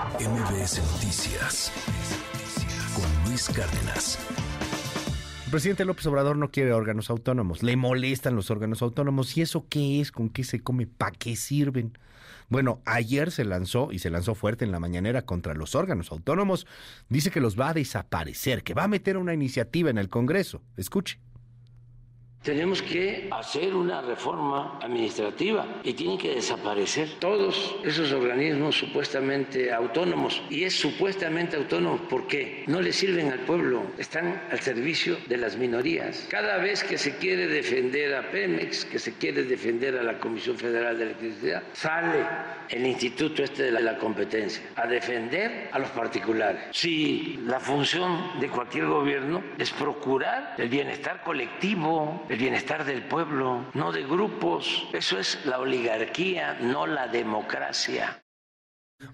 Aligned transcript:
MBS 0.00 0.80
Noticias 0.94 1.70
con 2.94 3.28
Luis 3.28 3.50
Cárdenas. 3.50 4.18
El 5.44 5.50
presidente 5.50 5.84
López 5.84 6.06
Obrador 6.06 6.38
no 6.38 6.50
quiere 6.50 6.72
órganos 6.72 7.10
autónomos, 7.10 7.62
le 7.62 7.76
molestan 7.76 8.34
los 8.34 8.50
órganos 8.50 8.80
autónomos. 8.80 9.36
¿Y 9.36 9.42
eso 9.42 9.66
qué 9.68 10.00
es? 10.00 10.10
¿Con 10.10 10.30
qué 10.30 10.42
se 10.42 10.60
come? 10.60 10.86
¿Para 10.86 11.10
qué 11.10 11.36
sirven? 11.36 11.98
Bueno, 12.48 12.80
ayer 12.86 13.30
se 13.30 13.44
lanzó 13.44 13.92
y 13.92 13.98
se 13.98 14.08
lanzó 14.08 14.34
fuerte 14.34 14.64
en 14.64 14.72
la 14.72 14.80
mañanera 14.80 15.26
contra 15.26 15.52
los 15.52 15.74
órganos 15.74 16.10
autónomos. 16.12 16.66
Dice 17.10 17.30
que 17.30 17.42
los 17.42 17.60
va 17.60 17.68
a 17.68 17.74
desaparecer, 17.74 18.62
que 18.62 18.72
va 18.72 18.84
a 18.84 18.88
meter 18.88 19.18
una 19.18 19.34
iniciativa 19.34 19.90
en 19.90 19.98
el 19.98 20.08
Congreso. 20.08 20.62
Escuche. 20.78 21.20
Tenemos 22.42 22.80
que 22.80 23.28
hacer 23.30 23.74
una 23.74 24.00
reforma 24.00 24.78
administrativa 24.80 25.66
y 25.84 25.92
tienen 25.92 26.16
que 26.16 26.36
desaparecer 26.36 27.18
todos 27.18 27.76
esos 27.84 28.12
organismos 28.12 28.76
supuestamente 28.76 29.70
autónomos. 29.70 30.42
Y 30.48 30.64
es 30.64 30.74
supuestamente 30.74 31.58
autónomo 31.58 32.00
porque 32.08 32.64
no 32.66 32.80
le 32.80 32.94
sirven 32.94 33.30
al 33.30 33.40
pueblo, 33.40 33.82
están 33.98 34.42
al 34.50 34.58
servicio 34.60 35.18
de 35.28 35.36
las 35.36 35.58
minorías. 35.58 36.28
Cada 36.30 36.56
vez 36.56 36.82
que 36.82 36.96
se 36.96 37.18
quiere 37.18 37.46
defender 37.46 38.14
a 38.14 38.30
Pemex, 38.30 38.86
que 38.86 38.98
se 38.98 39.12
quiere 39.18 39.42
defender 39.42 39.98
a 39.98 40.02
la 40.02 40.18
Comisión 40.18 40.56
Federal 40.56 40.96
de 40.96 41.04
Electricidad, 41.04 41.62
sale 41.74 42.24
el 42.70 42.86
instituto 42.86 43.42
este 43.42 43.64
de 43.64 43.82
la 43.82 43.98
competencia 43.98 44.62
a 44.76 44.86
defender 44.86 45.68
a 45.72 45.78
los 45.78 45.90
particulares. 45.90 46.62
Si 46.70 47.38
la 47.44 47.60
función 47.60 48.40
de 48.40 48.48
cualquier 48.48 48.86
gobierno 48.86 49.42
es 49.58 49.70
procurar 49.72 50.54
el 50.56 50.70
bienestar 50.70 51.22
colectivo, 51.22 52.24
el 52.30 52.38
bienestar 52.38 52.84
del 52.84 53.02
pueblo, 53.02 53.66
no 53.74 53.90
de 53.90 54.04
grupos. 54.04 54.86
Eso 54.92 55.18
es 55.18 55.44
la 55.44 55.58
oligarquía, 55.58 56.58
no 56.60 56.86
la 56.86 57.08
democracia. 57.08 58.22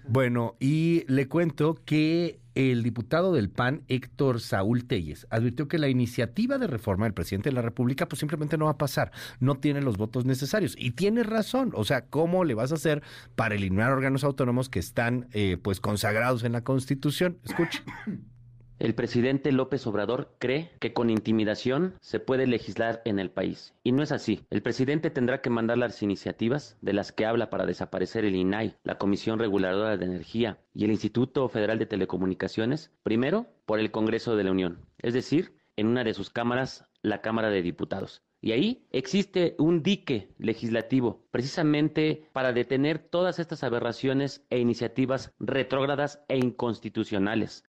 Bueno, 0.07 0.55
y 0.59 1.03
le 1.07 1.27
cuento 1.27 1.81
que 1.83 2.41
el 2.53 2.83
diputado 2.83 3.33
del 3.33 3.49
PAN, 3.49 3.83
Héctor 3.87 4.39
Saúl 4.39 4.85
Telles, 4.85 5.25
advirtió 5.31 5.67
que 5.67 5.79
la 5.79 5.87
iniciativa 5.87 6.59
de 6.59 6.67
reforma 6.67 7.05
del 7.05 7.15
presidente 7.15 7.49
de 7.49 7.55
la 7.55 7.63
República 7.63 8.07
pues 8.07 8.19
simplemente 8.19 8.55
no 8.55 8.65
va 8.65 8.71
a 8.71 8.77
pasar, 8.77 9.11
no 9.39 9.55
tiene 9.55 9.81
los 9.81 9.97
votos 9.97 10.25
necesarios. 10.25 10.75
Y 10.77 10.91
tiene 10.91 11.23
razón, 11.23 11.71
o 11.73 11.85
sea, 11.85 12.05
¿cómo 12.05 12.43
le 12.43 12.53
vas 12.53 12.71
a 12.71 12.75
hacer 12.75 13.01
para 13.35 13.55
eliminar 13.55 13.91
órganos 13.91 14.23
autónomos 14.23 14.69
que 14.69 14.79
están 14.79 15.27
eh, 15.31 15.57
pues 15.59 15.79
consagrados 15.79 16.43
en 16.43 16.51
la 16.51 16.63
Constitución? 16.63 17.39
Escuche. 17.43 17.81
El 18.79 18.93
presidente 18.93 19.51
López 19.51 19.87
Obrador 19.87 20.35
cree 20.37 20.69
que 20.79 20.93
con 20.93 21.09
intimidación 21.09 21.95
se 21.99 22.19
puede 22.19 22.45
legislar 22.45 23.01
en 23.05 23.17
el 23.17 23.31
país. 23.31 23.73
Y 23.83 23.91
no 23.91 24.03
es 24.03 24.11
así. 24.11 24.45
El 24.51 24.61
presidente 24.61 25.09
tendrá 25.09 25.41
que 25.41 25.49
mandar 25.49 25.79
las 25.79 26.03
iniciativas 26.03 26.77
de 26.81 26.93
las 26.93 27.11
que 27.11 27.25
habla 27.25 27.49
para 27.49 27.65
desaparecer 27.65 28.23
el 28.23 28.35
INAI, 28.35 28.75
la 28.83 28.99
Comisión 28.99 29.39
Reguladora 29.39 29.97
de 29.97 30.05
Energía 30.05 30.59
y 30.75 30.85
el 30.85 30.91
Instituto 30.91 31.49
Federal 31.49 31.79
de 31.79 31.87
Telecomunicaciones, 31.87 32.91
primero 33.01 33.47
por 33.65 33.79
el 33.79 33.89
Congreso 33.89 34.35
de 34.35 34.43
la 34.43 34.51
Unión, 34.51 34.85
es 34.99 35.15
decir, 35.15 35.55
en 35.75 35.87
una 35.87 36.03
de 36.03 36.13
sus 36.13 36.29
cámaras, 36.29 36.85
la 37.01 37.21
Cámara 37.21 37.49
de 37.49 37.63
Diputados. 37.63 38.21
Y 38.41 38.51
ahí 38.51 38.85
existe 38.91 39.55
un 39.57 39.81
dique 39.81 40.29
legislativo 40.37 41.25
precisamente 41.31 42.29
para 42.33 42.53
detener 42.53 42.99
todas 42.99 43.39
estas 43.39 43.63
aberraciones 43.63 44.45
e 44.51 44.59
iniciativas 44.59 45.33
retrógradas 45.39 46.23
e 46.27 46.37
inconstitucionales. 46.37 47.63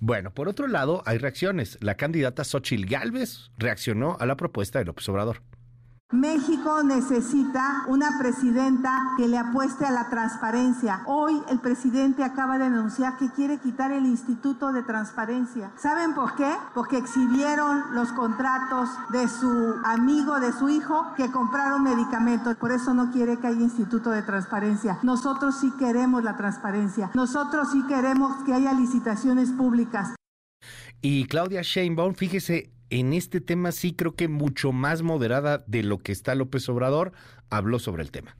Bueno, 0.00 0.32
por 0.32 0.48
otro 0.48 0.66
lado, 0.68 1.02
hay 1.06 1.18
reacciones. 1.18 1.78
La 1.80 1.96
candidata 1.96 2.44
Xochil 2.44 2.86
Gálvez 2.86 3.50
reaccionó 3.58 4.16
a 4.20 4.26
la 4.26 4.36
propuesta 4.36 4.78
de 4.78 4.84
López 4.84 5.08
Obrador. 5.08 5.42
México 6.10 6.82
necesita 6.82 7.84
una 7.86 8.18
presidenta 8.18 9.12
que 9.18 9.28
le 9.28 9.36
apueste 9.36 9.84
a 9.84 9.90
la 9.90 10.08
transparencia. 10.08 11.02
Hoy 11.04 11.38
el 11.50 11.58
presidente 11.58 12.24
acaba 12.24 12.56
de 12.56 12.64
anunciar 12.64 13.18
que 13.18 13.30
quiere 13.30 13.58
quitar 13.58 13.92
el 13.92 14.06
Instituto 14.06 14.72
de 14.72 14.82
Transparencia. 14.82 15.70
¿Saben 15.76 16.14
por 16.14 16.34
qué? 16.34 16.50
Porque 16.74 16.96
exhibieron 16.96 17.94
los 17.94 18.10
contratos 18.12 18.88
de 19.12 19.28
su 19.28 19.74
amigo, 19.84 20.40
de 20.40 20.54
su 20.54 20.70
hijo, 20.70 21.12
que 21.14 21.30
compraron 21.30 21.82
medicamentos. 21.82 22.56
Por 22.56 22.72
eso 22.72 22.94
no 22.94 23.12
quiere 23.12 23.36
que 23.36 23.48
haya 23.48 23.60
Instituto 23.60 24.08
de 24.08 24.22
Transparencia. 24.22 24.98
Nosotros 25.02 25.56
sí 25.60 25.70
queremos 25.78 26.24
la 26.24 26.38
transparencia. 26.38 27.10
Nosotros 27.12 27.68
sí 27.70 27.82
queremos 27.86 28.34
que 28.44 28.54
haya 28.54 28.72
licitaciones 28.72 29.50
públicas. 29.50 30.14
Y 31.02 31.26
Claudia 31.26 31.60
Sheinbaum, 31.60 32.14
fíjese, 32.14 32.72
en 32.90 33.12
este 33.12 33.40
tema 33.40 33.72
sí 33.72 33.94
creo 33.94 34.14
que 34.14 34.28
mucho 34.28 34.72
más 34.72 35.02
moderada 35.02 35.64
de 35.66 35.82
lo 35.82 35.98
que 35.98 36.12
está 36.12 36.34
López 36.34 36.68
Obrador, 36.68 37.12
habló 37.50 37.78
sobre 37.78 38.02
el 38.02 38.10
tema. 38.10 38.36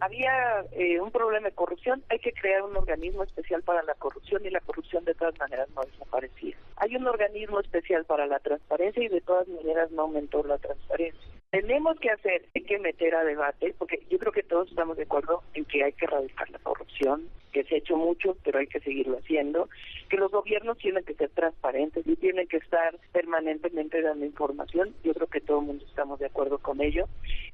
Había 0.00 0.64
eh, 0.72 1.00
un 1.00 1.10
problema 1.10 1.48
de 1.48 1.54
corrupción, 1.54 2.02
hay 2.10 2.18
que 2.18 2.32
crear 2.32 2.62
un 2.62 2.76
organismo 2.76 3.22
especial 3.22 3.62
para 3.62 3.82
la 3.84 3.94
corrupción 3.94 4.44
y 4.44 4.50
la 4.50 4.60
corrupción 4.60 5.04
de 5.04 5.14
todas 5.14 5.38
maneras 5.38 5.68
no 5.74 5.82
desaparecía. 5.82 6.56
Hay 6.76 6.96
un 6.96 7.06
organismo 7.06 7.60
especial 7.60 8.04
para 8.04 8.26
la 8.26 8.38
transparencia 8.40 9.02
y 9.02 9.08
de 9.08 9.20
todas 9.20 9.48
maneras 9.48 9.90
no 9.92 10.02
aumentó 10.02 10.42
la 10.42 10.58
transparencia. 10.58 11.20
Tenemos 11.54 12.00
que 12.00 12.10
hacer, 12.10 12.46
hay 12.52 12.62
que 12.62 12.80
meter 12.80 13.14
a 13.14 13.22
debate, 13.22 13.76
porque 13.78 14.04
yo 14.10 14.18
creo 14.18 14.32
que 14.32 14.42
todos 14.42 14.68
estamos 14.68 14.96
de 14.96 15.04
acuerdo 15.04 15.44
en 15.54 15.64
que 15.64 15.84
hay 15.84 15.92
que 15.92 16.06
erradicar 16.06 16.50
la 16.50 16.58
corrupción, 16.58 17.28
que 17.52 17.62
se 17.62 17.76
ha 17.76 17.78
hecho 17.78 17.96
mucho, 17.96 18.36
pero 18.42 18.58
hay 18.58 18.66
que 18.66 18.80
seguirlo 18.80 19.18
haciendo, 19.18 19.68
que 20.08 20.16
los 20.16 20.32
gobiernos 20.32 20.76
tienen 20.78 21.04
que 21.04 21.14
ser 21.14 21.30
transparentes 21.30 22.04
y 22.08 22.16
tienen 22.16 22.48
que 22.48 22.56
estar 22.56 22.98
permanentemente 23.12 24.02
dando 24.02 24.26
información, 24.26 24.96
yo 25.04 25.14
creo 25.14 25.28
que 25.28 25.40
todo 25.40 25.60
el 25.60 25.66
mundo 25.66 25.84
estamos 25.86 26.18
de 26.18 26.26
acuerdo 26.26 26.58
con 26.58 26.82
ello. 26.82 27.06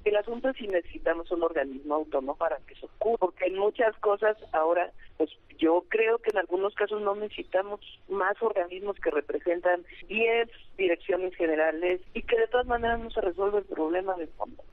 El 0.06 0.16
asunto 0.16 0.48
es 0.48 0.56
si 0.56 0.66
necesitamos 0.66 1.30
un 1.30 1.42
organismo 1.42 1.96
autónomo 1.96 2.36
para 2.36 2.56
que 2.66 2.72
eso 2.72 2.88
ocurra, 2.96 3.18
porque 3.18 3.48
en 3.48 3.58
muchas 3.58 3.94
cosas 3.98 4.34
ahora, 4.52 4.90
pues 5.20 5.36
yo 5.58 5.84
creo 5.90 6.16
que 6.16 6.30
en 6.30 6.38
algunos 6.38 6.74
casos 6.74 7.02
no 7.02 7.14
necesitamos 7.14 7.78
más 8.08 8.40
organismos 8.40 8.96
que 9.00 9.10
representan 9.10 9.84
10 10.08 10.48
direcciones 10.78 11.34
generales 11.34 12.00
y 12.14 12.22
que 12.22 12.38
de 12.38 12.46
todas 12.46 12.66
maneras 12.66 13.00
no 13.00 13.10
se 13.10 13.20
resuelve 13.20 13.58
el 13.58 13.66
problema 13.66 14.14
de 14.14 14.28
fondo. 14.28 14.64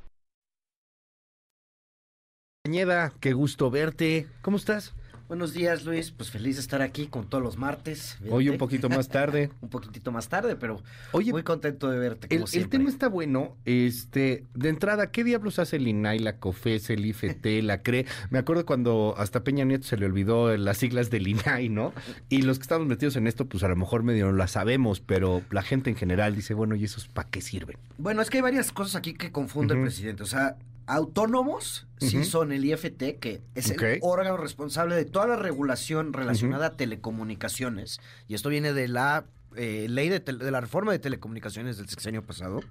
Cañeda, 2.64 3.12
qué 3.20 3.34
gusto 3.34 3.70
verte. 3.70 4.28
¿Cómo 4.42 4.56
estás? 4.56 4.96
Buenos 5.28 5.54
días, 5.54 5.84
Luis. 5.84 6.12
Pues 6.12 6.32
feliz 6.32 6.56
de 6.56 6.62
estar 6.62 6.82
aquí 6.82 7.08
con 7.08 7.30
todos 7.30 7.44
los 7.44 7.58
martes. 7.58 8.18
Hoy 8.30 8.48
un 8.48 8.58
poquito 8.58 8.88
más 8.88 9.10
tarde. 9.10 9.50
un 9.62 9.68
poquitito 9.68 10.10
más 10.14 10.30
tarde, 10.30 10.56
pero 10.56 10.82
Oye, 11.12 11.34
muy 11.34 11.44
contento 11.44 11.90
de 11.90 12.00
verte. 12.00 12.30
Como 12.30 12.46
el, 12.46 12.62
el, 12.62 12.70
tema 12.70 12.90
está 12.90 13.10
bueno. 13.10 13.58
Este, 13.66 14.46
de 14.56 14.70
entrada, 14.70 15.12
¿qué 15.12 15.26
diablos 15.26 15.60
hace 15.60 15.76
el 15.76 15.88
INAI, 15.90 16.20
la 16.20 16.38
COFES, 16.38 16.92
el 16.92 17.06
IFT, 17.06 17.46
la 17.62 17.82
CRE? 17.82 18.06
Me 18.30 18.40
acuerdo 18.40 18.66
cuando 18.66 19.16
hasta 19.18 19.44
Peña 19.44 19.66
Nieto 19.66 19.86
se 19.86 19.98
le 19.98 20.06
olvidó 20.06 20.56
las 20.56 20.78
siglas 20.78 21.10
del 21.10 21.28
INAI, 21.28 21.68
¿no? 21.68 21.94
Y 22.30 22.44
los 22.44 22.58
que 22.58 22.64
estamos 22.64 22.88
metidos 22.88 23.18
en 23.18 23.28
esto, 23.28 23.48
pues 23.48 23.64
a 23.64 23.68
lo 23.68 23.76
mejor 23.76 24.04
medio 24.04 24.28
no 24.28 24.32
la 24.32 24.48
sabemos, 24.48 25.02
pero 25.02 25.42
la 25.52 25.62
gente 25.62 25.90
en 25.90 25.98
general 25.98 26.38
dice, 26.38 26.54
bueno, 26.54 26.74
¿y 26.76 26.86
esos 26.86 27.10
para 27.10 27.28
qué 27.28 27.42
sirven? 27.42 27.78
Bueno, 27.98 28.22
es 28.22 28.30
que 28.30 28.38
hay 28.38 28.44
varias 28.44 28.72
cosas 28.72 28.96
aquí 28.96 29.14
que 29.14 29.34
confunde 29.34 29.74
el 29.74 29.82
presidente. 29.82 30.24
O 30.24 30.28
sea, 30.28 30.56
autónomos 30.88 31.86
sí 32.00 32.24
son 32.24 32.52
el 32.52 32.66
IFT, 32.66 33.20
que 33.20 33.42
es 33.56 33.70
el 33.70 34.00
órgano 34.02 34.38
responsable 34.38 34.96
de 34.96 35.06
toda 35.06 35.28
la 35.28 35.36
regulación 35.36 36.14
relacionada 36.14 36.68
a 36.68 36.78
telecomunicaciones. 36.78 38.00
Y 38.28 38.36
esto 38.36 38.50
viene 38.50 38.74
de 38.74 38.88
la 38.88 39.26
eh, 39.56 39.88
ley 39.90 40.10
de, 40.10 40.22
la 40.52 40.62
reforma 40.62 40.94
de 40.94 41.00
telecomunicaciones 41.00 41.78
del 41.78 41.90
sexenio 41.90 42.26
pasado. 42.26 42.62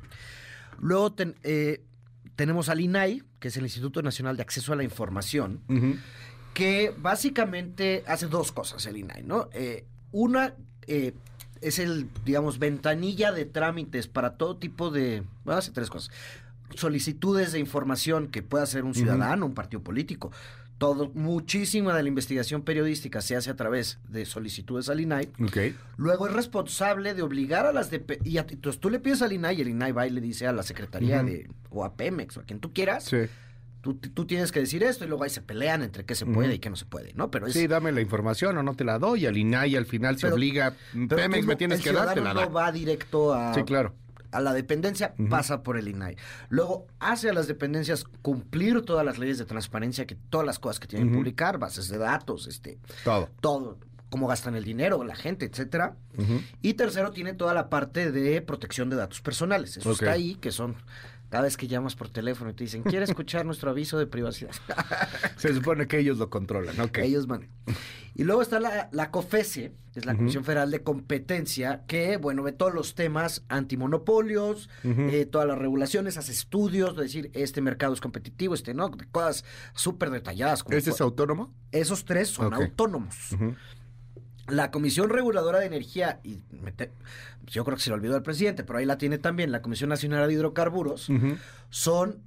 Luego 0.81 1.15
eh, 1.43 1.83
tenemos 2.37 2.69
al 2.71 2.81
INAI, 2.81 3.23
que 3.39 3.49
es 3.49 3.57
el 3.57 3.65
Instituto 3.65 4.03
Nacional 4.03 4.37
de 4.37 4.43
Acceso 4.43 4.73
a 4.73 4.77
la 4.77 4.83
Información, 4.83 5.61
que 6.55 6.95
básicamente 6.97 8.03
hace 8.07 8.27
dos 8.27 8.51
cosas 8.51 8.87
el 8.87 8.97
INAI, 8.97 9.25
¿no? 9.25 9.51
Eh, 9.53 9.85
una 10.13 10.55
es 10.87 11.79
el, 11.79 12.09
digamos, 12.25 12.59
ventanilla 12.59 13.33
de 13.33 13.45
trámites 13.45 14.07
para 14.07 14.37
todo 14.37 14.57
tipo 14.57 14.91
de... 14.91 15.25
Bueno, 15.45 15.59
hace 15.59 15.73
tres 15.73 15.91
cosas 15.91 16.11
solicitudes 16.77 17.53
de 17.53 17.59
información 17.59 18.29
que 18.29 18.43
pueda 18.43 18.65
hacer 18.65 18.85
un 18.85 18.95
ciudadano, 18.95 19.47
un 19.47 19.55
partido 19.55 19.83
político. 19.83 20.31
Todo, 20.79 21.11
muchísima 21.15 21.97
de 21.97 22.03
la 22.03 22.09
investigación 22.09 22.61
periodística 22.61 23.23
se 23.23 23.35
hace 23.35 23.51
a 23.51 23.57
través 23.57 23.99
de 24.09 24.27
solicitudes 24.27 24.91
al 24.91 25.01
INAI. 25.01 25.31
Luego 25.97 26.27
es 26.27 26.35
responsable 26.35 27.15
de 27.15 27.23
obligar 27.23 27.65
a 27.65 27.73
las 27.73 27.91
de 27.91 28.21
y 28.25 28.37
entonces 28.37 28.79
tú 28.79 28.91
le 28.91 28.99
pides 28.99 29.23
al 29.23 29.33
INAI 29.33 29.57
y 29.57 29.61
el 29.63 29.69
INAI 29.69 29.93
va 29.93 30.07
y 30.07 30.11
le 30.11 30.21
dice 30.21 30.47
a 30.47 30.53
la 30.53 30.63
Secretaría 30.63 31.23
de 31.23 31.49
o 31.71 31.85
a 31.85 31.95
Pemex 31.95 32.37
o 32.37 32.41
a 32.41 32.45
quien 32.45 32.61
tú 32.61 32.75
quieras. 32.75 33.11
Tú, 33.81 33.95
tú, 33.95 34.27
tienes 34.27 34.51
que 34.51 34.59
decir 34.59 34.83
esto 34.83 35.05
y 35.05 35.09
luego 35.09 35.23
ahí 35.23 35.31
se 35.31 35.43
pelean 35.43 35.83
entre 35.85 36.05
qué 36.05 36.17
se 36.17 36.27
puede 36.27 36.57
y 36.57 36.59
qué 36.59 36.69
no 36.69 36.75
se 36.75 36.87
puede, 36.87 37.13
¿no? 37.15 37.31
Pero 37.31 37.49
Sí, 37.49 37.69
dame 37.69 37.93
la 37.93 38.01
información 38.01 38.59
o 38.59 38.63
no 38.65 38.75
te 38.75 38.83
la 38.83 38.99
doy. 38.99 39.27
Al 39.27 39.37
INAI 39.37 39.77
al 39.77 39.87
final 39.87 40.19
se 40.19 40.27
obliga. 40.27 40.75
Pemex 40.93 41.47
me 41.47 41.55
tienes 41.55 41.81
que 41.81 41.93
dar, 41.93 42.13
te 42.13 42.21
la 42.21 42.35
no 42.35 42.51
va 42.51 42.73
directo 42.73 43.33
a. 43.33 43.55
Sí, 43.55 43.63
claro 43.63 43.95
a 44.37 44.41
la 44.41 44.53
dependencia 44.53 45.15
pasa 45.31 45.63
por 45.63 45.77
el 45.77 45.89
INAI. 45.89 46.17
Luego 46.49 46.87
hace 46.99 47.31
a 47.31 47.33
las 47.33 47.47
dependencias 47.47 48.05
cumplir 48.23 48.83
todas 48.83 49.05
las 49.05 49.19
leyes 49.19 49.39
de 49.39 49.45
transparencia, 49.47 50.07
que 50.07 50.15
todas 50.15 50.47
las 50.47 50.59
cosas 50.59 50.79
que 50.79 50.87
tienen 50.87 51.09
que 51.09 51.15
publicar, 51.17 51.59
bases 51.59 51.89
de 51.89 51.99
datos, 51.99 52.47
este, 52.47 52.79
todo, 53.03 53.31
todo, 53.41 53.79
cómo 54.11 54.27
gastan 54.27 54.55
el 54.55 54.65
dinero, 54.65 55.03
la 55.05 55.17
gente, 55.17 55.47
etcétera. 55.47 55.97
Y 56.63 56.75
tercero 56.75 57.11
tiene 57.13 57.35
toda 57.35 57.55
la 57.55 57.69
parte 57.69 58.11
de 58.11 58.41
protección 58.43 58.91
de 58.91 58.97
datos 58.97 59.21
personales. 59.21 59.77
Eso 59.77 59.93
está 59.93 60.13
ahí, 60.13 60.37
que 60.37 60.53
son 60.53 60.77
cada 61.29 61.45
vez 61.45 61.57
que 61.57 61.67
llamas 61.67 61.97
por 61.97 62.09
teléfono 62.09 62.51
y 62.51 62.55
te 62.55 62.65
dicen, 62.65 62.83
¿quiere 62.83 63.05
escuchar 63.05 63.45
nuestro 63.45 63.71
aviso 63.71 63.99
de 63.99 64.07
privacidad? 64.07 64.53
Se 65.37 65.55
supone 65.55 65.87
que 65.87 65.99
ellos 65.99 66.19
lo 66.19 66.31
controlan, 66.31 66.79
¿ok? 66.81 66.99
Ellos 66.99 67.27
van. 67.27 67.49
Y 68.15 68.25
luego 68.25 68.41
está 68.41 68.61
la, 68.61 68.89
la 68.93 69.11
COFESE, 69.11 69.73
que 69.93 70.01
es 70.01 70.07
la 70.07 70.15
Comisión 70.15 70.45
Federal 70.45 70.71
de 70.71 70.83
Competencia, 70.83 71.83
que, 71.87 72.17
bueno, 72.17 72.43
ve 72.43 72.53
todos 72.53 72.73
los 72.73 72.95
temas 72.95 73.45
antimonopolios, 73.49 74.71
eh, 74.85 75.27
todas 75.31 75.47
las 75.47 75.59
regulaciones, 75.59 76.17
hace 76.17 76.33
estudios, 76.33 76.97
de 76.97 77.03
decir, 77.03 77.31
este 77.35 77.61
mercado 77.61 77.93
es 77.93 78.01
competitivo, 78.01 78.55
este 78.55 78.73
no, 78.73 78.91
cosas 79.11 79.45
súper 79.75 80.11
detalladas. 80.11 80.65
¿Ese 80.71 80.91
es 80.91 81.01
autónomo? 81.01 81.53
Esos 81.73 82.05
tres 82.05 82.29
son 82.29 82.55
autónomos. 82.55 83.37
La 84.49 84.71
Comisión 84.71 85.11
Reguladora 85.11 85.59
de 85.59 85.67
Energía, 85.67 86.21
y 86.23 86.41
yo 87.47 87.65
creo 87.65 87.77
que 87.77 87.83
se 87.83 87.91
lo 87.91 87.97
olvidó 87.97 88.15
al 88.15 88.23
presidente, 88.23 88.65
pero 88.65 88.79
ahí 88.79 88.85
la 88.85 88.99
tiene 88.99 89.19
también, 89.19 89.51
la 89.51 89.63
Comisión 89.63 89.91
Nacional 89.91 90.29
de 90.29 90.35
Hidrocarburos, 90.35 91.09
son 91.71 92.21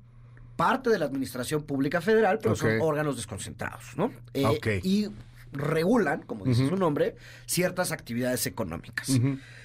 parte 0.55 0.89
de 0.89 0.99
la 0.99 1.05
Administración 1.05 1.63
Pública 1.63 2.01
Federal, 2.01 2.39
pero 2.41 2.55
son 2.55 2.81
órganos 2.81 3.15
desconcentrados, 3.15 3.95
¿no? 3.95 4.11
Eh, 4.33 4.81
y 4.83 5.07
regulan, 5.53 6.21
como 6.23 6.45
dice 6.45 6.67
su 6.67 6.75
nombre, 6.75 7.15
ciertas 7.45 7.91
actividades 7.91 8.45
económicas. 8.45 9.09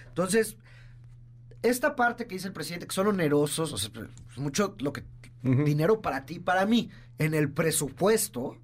Entonces, 0.09 0.56
esta 1.62 1.97
parte 1.97 2.27
que 2.27 2.37
dice 2.37 2.47
el 2.47 2.53
presidente, 2.53 2.87
que 2.87 2.95
son 2.95 3.09
onerosos, 3.09 3.73
o 3.73 3.79
sea, 3.79 3.91
mucho 4.37 4.77
lo 4.79 4.93
que 4.93 5.03
dinero 5.43 6.01
para 6.01 6.25
ti, 6.25 6.39
para 6.39 6.67
mí, 6.67 6.91
en 7.19 7.35
el 7.35 7.51
presupuesto, 7.51 8.56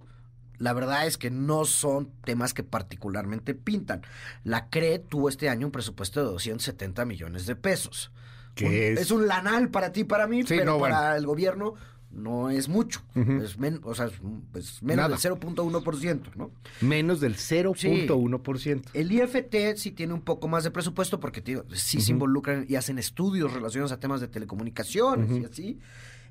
la 0.61 0.75
verdad 0.75 1.07
es 1.07 1.17
que 1.17 1.31
no 1.31 1.65
son 1.65 2.11
temas 2.23 2.53
que 2.53 2.63
particularmente 2.63 3.55
pintan. 3.55 4.03
La 4.45 4.69
CRE 4.69 4.99
tuvo 4.99 5.31
este 5.31 5.49
año 5.49 5.67
un 5.67 5.73
presupuesto 5.73 6.21
de 6.21 6.27
270 6.27 7.07
millones 7.07 7.47
de 7.47 7.57
pesos. 7.57 8.13
¿Qué 8.55 8.93
es? 8.93 9.01
es? 9.01 9.11
un 9.11 9.27
lanal 9.27 9.71
para 9.71 9.91
ti, 9.91 10.05
para 10.05 10.27
mí, 10.27 10.45
pero 10.45 10.79
para 10.79 11.17
el 11.17 11.25
gobierno 11.25 11.77
no 12.11 12.51
es 12.51 12.69
mucho. 12.69 13.01
es, 13.15 13.57
o 13.85 13.95
sea, 13.95 14.11
es, 14.55 14.83
menos 14.83 15.23
del 15.23 15.33
0.1%, 15.33 16.35
¿no? 16.35 16.51
Menos 16.83 17.21
del 17.21 17.37
0.1%. 17.37 18.83
El 18.93 19.13
IFT 19.13 19.77
sí 19.77 19.93
tiene 19.93 20.13
un 20.13 20.21
poco 20.21 20.47
más 20.47 20.63
de 20.65 20.71
presupuesto 20.71 21.21
porque 21.21 21.41
tío, 21.41 21.65
sí 21.73 22.03
se 22.03 22.13
involucran 22.13 22.67
y 22.69 22.75
hacen 22.75 22.99
estudios 22.99 23.55
relacionados 23.55 23.93
a 23.93 24.01
temas 24.01 24.21
de 24.21 24.29
telecomunicaciones 24.29 25.31
y 25.31 25.45
así. 25.45 25.79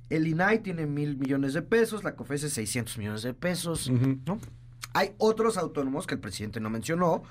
El 0.09 0.27
INAI 0.27 0.59
tiene 0.59 0.85
mil 0.85 1.17
millones 1.17 1.53
de 1.53 1.61
pesos, 1.61 2.03
la 2.03 2.15
COFESE 2.15 2.49
600 2.49 2.97
millones 2.97 3.21
de 3.21 3.33
pesos, 3.33 3.89
¿no? 4.25 4.39
Hay 4.93 5.13
otros 5.17 5.57
autónomos 5.57 6.07
que 6.07 6.15
el 6.15 6.19
presidente 6.19 6.59
no 6.59 6.69
mencionó, 6.69 7.23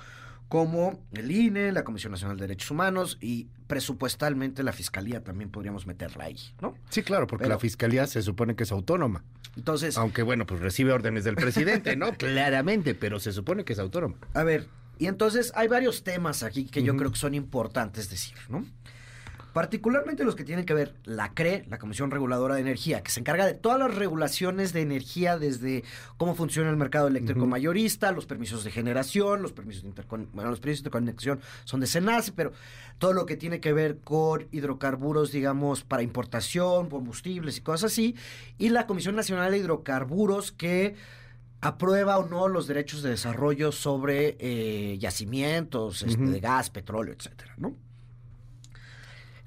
como 0.47 0.99
el 1.11 1.31
INE, 1.31 1.71
la 1.71 1.83
Comisión 1.83 2.11
Nacional 2.11 2.37
de 2.37 2.47
Derechos 2.47 2.71
Humanos 2.71 3.17
y 3.21 3.47
presupuestalmente 3.67 4.63
la 4.63 4.73
Fiscalía 4.73 5.23
también 5.23 5.51
podríamos 5.51 5.85
meterla 5.85 6.25
ahí, 6.25 6.37
¿no? 6.61 6.75
Sí, 6.89 7.03
claro, 7.03 7.27
porque 7.27 7.47
la 7.47 7.59
Fiscalía 7.59 8.07
se 8.07 8.23
supone 8.23 8.55
que 8.55 8.63
es 8.63 8.71
autónoma. 8.71 9.23
Entonces... 9.55 9.97
Aunque 9.97 10.23
bueno, 10.23 10.47
pues 10.47 10.59
recibe 10.59 10.91
órdenes 10.91 11.23
del 11.23 11.35
presidente, 11.35 11.95
¿no? 11.95 12.13
Claramente, 12.17 12.95
pero 12.95 13.19
se 13.19 13.31
supone 13.31 13.63
que 13.63 13.73
es 13.73 13.79
autónoma. 13.79 14.15
A 14.33 14.43
ver, 14.43 14.67
y 14.97 15.05
entonces 15.05 15.51
hay 15.55 15.67
varios 15.67 16.03
temas 16.03 16.41
aquí 16.41 16.65
que 16.65 16.81
yo 16.81 16.95
creo 16.97 17.11
que 17.11 17.17
son 17.17 17.35
importantes 17.35 18.09
decir, 18.09 18.35
¿no? 18.49 18.65
Particularmente 19.59 20.23
los 20.23 20.37
que 20.37 20.45
tienen 20.45 20.63
que 20.63 20.73
ver 20.73 20.95
la 21.03 21.33
CRE, 21.33 21.65
la 21.67 21.79
Comisión 21.79 22.11
Reguladora 22.11 22.55
de 22.55 22.61
Energía, 22.61 23.03
que 23.03 23.11
se 23.11 23.19
encarga 23.19 23.45
de 23.45 23.55
todas 23.55 23.77
las 23.77 23.93
regulaciones 23.93 24.71
de 24.71 24.79
energía 24.79 25.37
desde 25.37 25.83
cómo 26.15 26.33
funciona 26.33 26.69
el 26.69 26.77
mercado 26.77 27.09
eléctrico 27.09 27.45
mayorista, 27.45 28.13
los 28.13 28.25
permisos 28.25 28.63
de 28.63 28.71
generación, 28.71 29.41
los 29.41 29.51
permisos 29.51 29.83
de 29.83 29.91
bueno, 30.31 30.49
los 30.49 30.61
permisos 30.61 30.85
de 30.85 30.87
interconexión 30.87 31.41
son 31.65 31.81
de 31.81 31.87
SENACE, 31.87 32.31
pero 32.31 32.53
todo 32.99 33.11
lo 33.11 33.25
que 33.25 33.35
tiene 33.35 33.59
que 33.59 33.73
ver 33.73 33.97
con 33.97 34.47
hidrocarburos, 34.53 35.33
digamos, 35.33 35.83
para 35.83 36.03
importación, 36.03 36.87
combustibles 36.87 37.57
y 37.57 37.59
cosas 37.61 37.91
así, 37.91 38.15
y 38.57 38.69
la 38.69 38.87
Comisión 38.87 39.17
Nacional 39.17 39.51
de 39.51 39.57
Hidrocarburos 39.57 40.53
que 40.53 40.95
aprueba 41.59 42.17
o 42.17 42.29
no 42.29 42.47
los 42.47 42.65
derechos 42.65 43.03
de 43.03 43.09
desarrollo 43.09 43.73
sobre 43.73 44.37
eh, 44.39 44.97
yacimientos 44.99 46.03
este, 46.03 46.23
de 46.23 46.39
gas, 46.39 46.69
petróleo, 46.69 47.13
etcétera, 47.13 47.55
¿no? 47.57 47.88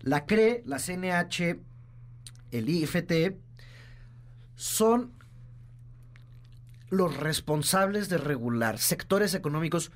La 0.02 0.26
CRE, 0.26 0.62
la 0.66 0.78
CNH, 0.78 1.60
el 2.50 2.68
IFT, 2.68 3.36
son 4.54 5.12
los 6.90 7.16
responsables 7.16 8.08
de 8.08 8.18
regular 8.18 8.78
sectores 8.78 9.34
económicos 9.34 9.92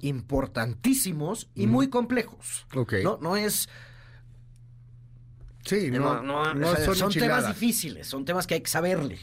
importantísimos 0.00 1.48
y 1.54 1.66
muy 1.66 1.88
complejos. 1.88 2.66
No, 3.02 3.18
no 3.20 3.36
es. 3.36 3.68
Sí, 5.64 5.90
no, 5.90 6.22
son, 6.94 7.12
temas 7.12 7.46
difíciles, 7.48 8.06
son 8.06 8.24
temas 8.24 8.46
que 8.46 8.54
hay 8.54 8.60
que 8.60 8.70
saberle. 8.70 9.18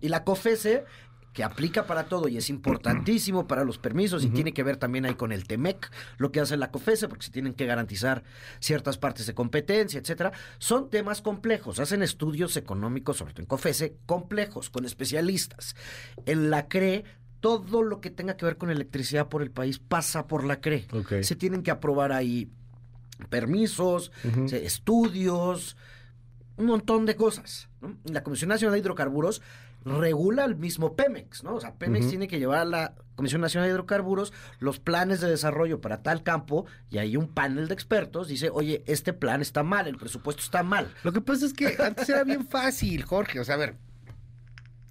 Y 0.00 0.08
la 0.08 0.24
COFESE 0.24 0.84
que 1.34 1.42
aplica 1.42 1.84
para 1.84 2.04
todo 2.04 2.28
y 2.28 2.38
es 2.38 2.48
importantísimo 2.48 3.46
para 3.46 3.64
los 3.64 3.76
permisos 3.76 4.24
y 4.24 4.28
tiene 4.28 4.54
que 4.54 4.62
ver 4.62 4.76
también 4.76 5.04
ahí 5.04 5.16
con 5.16 5.32
el 5.32 5.46
TEMEC, 5.46 5.90
lo 6.16 6.30
que 6.30 6.40
hace 6.40 6.56
la 6.56 6.70
COFESE, 6.70 7.08
porque 7.08 7.26
se 7.26 7.32
tienen 7.32 7.54
que 7.54 7.66
garantizar 7.66 8.22
ciertas 8.60 8.98
partes 8.98 9.26
de 9.26 9.34
competencia, 9.34 9.98
etcétera. 9.98 10.32
Son 10.58 10.88
temas 10.88 11.22
complejos, 11.22 11.80
hacen 11.80 12.04
estudios 12.04 12.56
económicos, 12.56 13.16
sobre 13.16 13.32
todo 13.32 13.42
en 13.42 13.46
COFESE, 13.46 13.96
complejos, 14.06 14.70
con 14.70 14.84
especialistas. 14.84 15.74
En 16.24 16.50
la 16.50 16.68
CRE 16.68 17.04
todo 17.40 17.82
lo 17.82 18.00
que 18.00 18.10
tenga 18.10 18.38
que 18.38 18.46
ver 18.46 18.56
con 18.56 18.70
electricidad 18.70 19.28
por 19.28 19.42
el 19.42 19.50
país 19.50 19.78
pasa 19.78 20.28
por 20.28 20.44
la 20.44 20.60
CRE. 20.60 20.86
Se 21.22 21.36
tienen 21.36 21.62
que 21.62 21.72
aprobar 21.72 22.12
ahí 22.12 22.48
permisos, 23.28 24.12
estudios, 24.52 25.76
un 26.56 26.66
montón 26.66 27.06
de 27.06 27.16
cosas. 27.16 27.68
La 28.04 28.22
Comisión 28.22 28.48
Nacional 28.48 28.74
de 28.74 28.78
Hidrocarburos 28.78 29.42
regula 29.84 30.44
el 30.44 30.56
mismo 30.56 30.96
Pemex, 30.96 31.44
¿no? 31.44 31.54
O 31.56 31.60
sea, 31.60 31.74
Pemex 31.74 32.08
tiene 32.08 32.28
que 32.28 32.38
llevar 32.38 32.60
a 32.60 32.64
la 32.64 32.94
Comisión 33.16 33.40
Nacional 33.40 33.68
de 33.68 33.74
Hidrocarburos 33.74 34.32
los 34.58 34.80
planes 34.80 35.20
de 35.20 35.28
desarrollo 35.28 35.80
para 35.80 36.02
tal 36.02 36.22
campo 36.22 36.66
y 36.90 36.98
hay 36.98 37.16
un 37.16 37.28
panel 37.28 37.68
de 37.68 37.74
expertos 37.74 38.28
dice, 38.28 38.50
oye, 38.50 38.82
este 38.86 39.12
plan 39.12 39.40
está 39.42 39.62
mal, 39.62 39.86
el 39.86 39.96
presupuesto 39.96 40.42
está 40.42 40.62
mal. 40.62 40.92
Lo 41.02 41.12
que 41.12 41.20
pasa 41.20 41.46
es 41.46 41.52
que 41.52 41.76
antes 41.82 42.08
era 42.08 42.24
bien 42.24 42.46
fácil, 42.46 43.04
Jorge, 43.04 43.40
o 43.40 43.44
sea, 43.44 43.56
a 43.56 43.58
ver, 43.58 43.76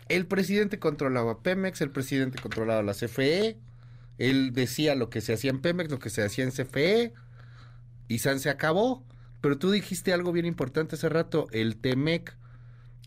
el 0.10 0.28
presidente 0.28 0.80
controlaba 0.80 1.42
Pemex, 1.42 1.82
el 1.82 1.92
presidente 1.92 2.40
controlaba 2.40 2.84
la 2.84 2.94
CFE, 2.94 3.58
él 4.18 4.54
decía 4.54 4.96
lo 4.96 5.10
que 5.10 5.22
se 5.22 5.34
hacía 5.34 5.50
en 5.50 5.60
Pemex, 5.60 5.90
lo 5.90 6.00
que 6.00 6.10
se 6.10 6.24
hacía 6.24 6.44
en 6.44 6.52
CFE, 6.52 7.14
y 8.08 8.20
San 8.20 8.40
se 8.40 8.50
acabó. 8.50 9.04
Pero 9.42 9.58
tú 9.58 9.72
dijiste 9.72 10.14
algo 10.14 10.32
bien 10.32 10.46
importante 10.46 10.96
hace 10.96 11.10
rato, 11.10 11.48
el 11.52 11.78
TEMEC 11.78 12.38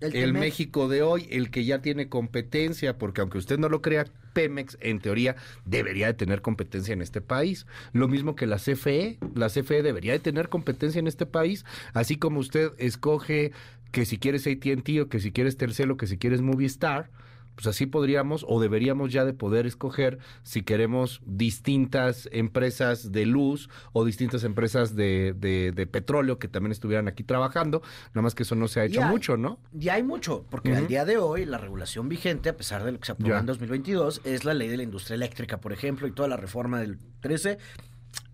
el, 0.01 0.33
México 0.35 0.89
de 0.89 1.03
hoy, 1.03 1.27
el 1.31 1.51
que 1.51 1.65
ya 1.65 1.81
tiene 1.81 2.09
competencia, 2.09 2.99
porque 2.99 3.21
aunque 3.21 3.39
usted 3.39 3.59
no 3.59 3.69
lo 3.69 3.81
crea, 3.83 4.07
Pemex 4.35 4.77
en 4.81 5.01
teoría 5.01 5.37
debería 5.65 6.09
de 6.09 6.15
tener 6.15 6.43
competencia 6.43 6.93
en 6.93 7.01
este 7.01 7.21
país. 7.21 7.67
Lo 7.93 8.07
mismo 8.07 8.37
que 8.37 8.47
la 8.47 8.57
CFE, 8.57 9.19
la 9.35 9.49
CFE 9.49 9.83
debería 9.83 10.13
de 10.13 10.19
tener 10.19 10.49
competencia 10.49 10.99
en 10.99 11.07
este 11.07 11.25
país, 11.25 11.65
así 11.95 12.17
como 12.17 12.41
usted 12.41 12.73
escoge 12.79 13.53
que 13.93 14.05
si 14.05 14.19
quieres 14.19 14.47
AT&T 14.47 15.01
o 15.01 15.09
que 15.09 15.21
si 15.21 15.33
quieres 15.33 15.57
Telcel 15.57 15.91
o 15.91 15.97
que 15.97 16.07
si 16.07 16.19
quieres 16.19 16.43
Movistar, 16.43 17.09
pues 17.57 17.67
así 17.67 17.87
podríamos 17.87 18.45
o 18.49 18.61
deberíamos 18.61 19.13
ya 19.13 19.25
de 19.25 19.33
poder 19.33 19.67
escoger 19.67 20.19
si 20.43 20.63
queremos 20.63 21.21
distintas 21.25 22.29
empresas 22.31 23.11
de 23.11 23.27
luz 23.27 23.69
o 23.93 24.05
distintas 24.05 24.45
empresas 24.45 24.95
de, 24.95 25.35
de, 25.35 25.87
petróleo 25.87 26.39
que 26.39 26.49
también 26.49 26.73
estuvieran 26.73 27.09
aquí 27.09 27.25
trabajando, 27.25 27.81
nada 28.11 28.23
más 28.23 28.35
que 28.35 28.43
eso 28.43 28.55
no 28.55 28.69
se 28.69 28.81
ha 28.81 28.85
hecho 28.85 29.03
mucho, 29.03 29.37
¿no? 29.37 29.59
Ya 29.73 29.95
hay 29.95 30.03
mucho, 30.03 30.45
porque 30.51 30.75
al 30.75 30.87
día 30.87 31.05
de 31.05 31.17
hoy 31.17 31.45
la 31.45 31.59
regulación 31.59 32.09
vigente, 32.09 32.51
a 32.51 32.57
pesar 32.57 32.85
de 32.85 32.93
lo 32.93 33.01
que 33.01 33.07
se 33.07 33.13
aprobó 33.13 33.37
en 33.37 33.47
2022, 33.47 34.21
es 34.25 34.45
la 34.45 34.53
ley 34.53 34.69
de 34.69 34.77
la 34.77 34.83
industria 34.83 35.15
eléctrica, 35.15 35.59
por 35.59 35.73
ejemplo, 35.73 36.07
y 36.07 36.13
toda 36.13 36.29
la 36.29 36.37
reforma 36.37 36.81
del 36.81 36.99
13 37.21 37.59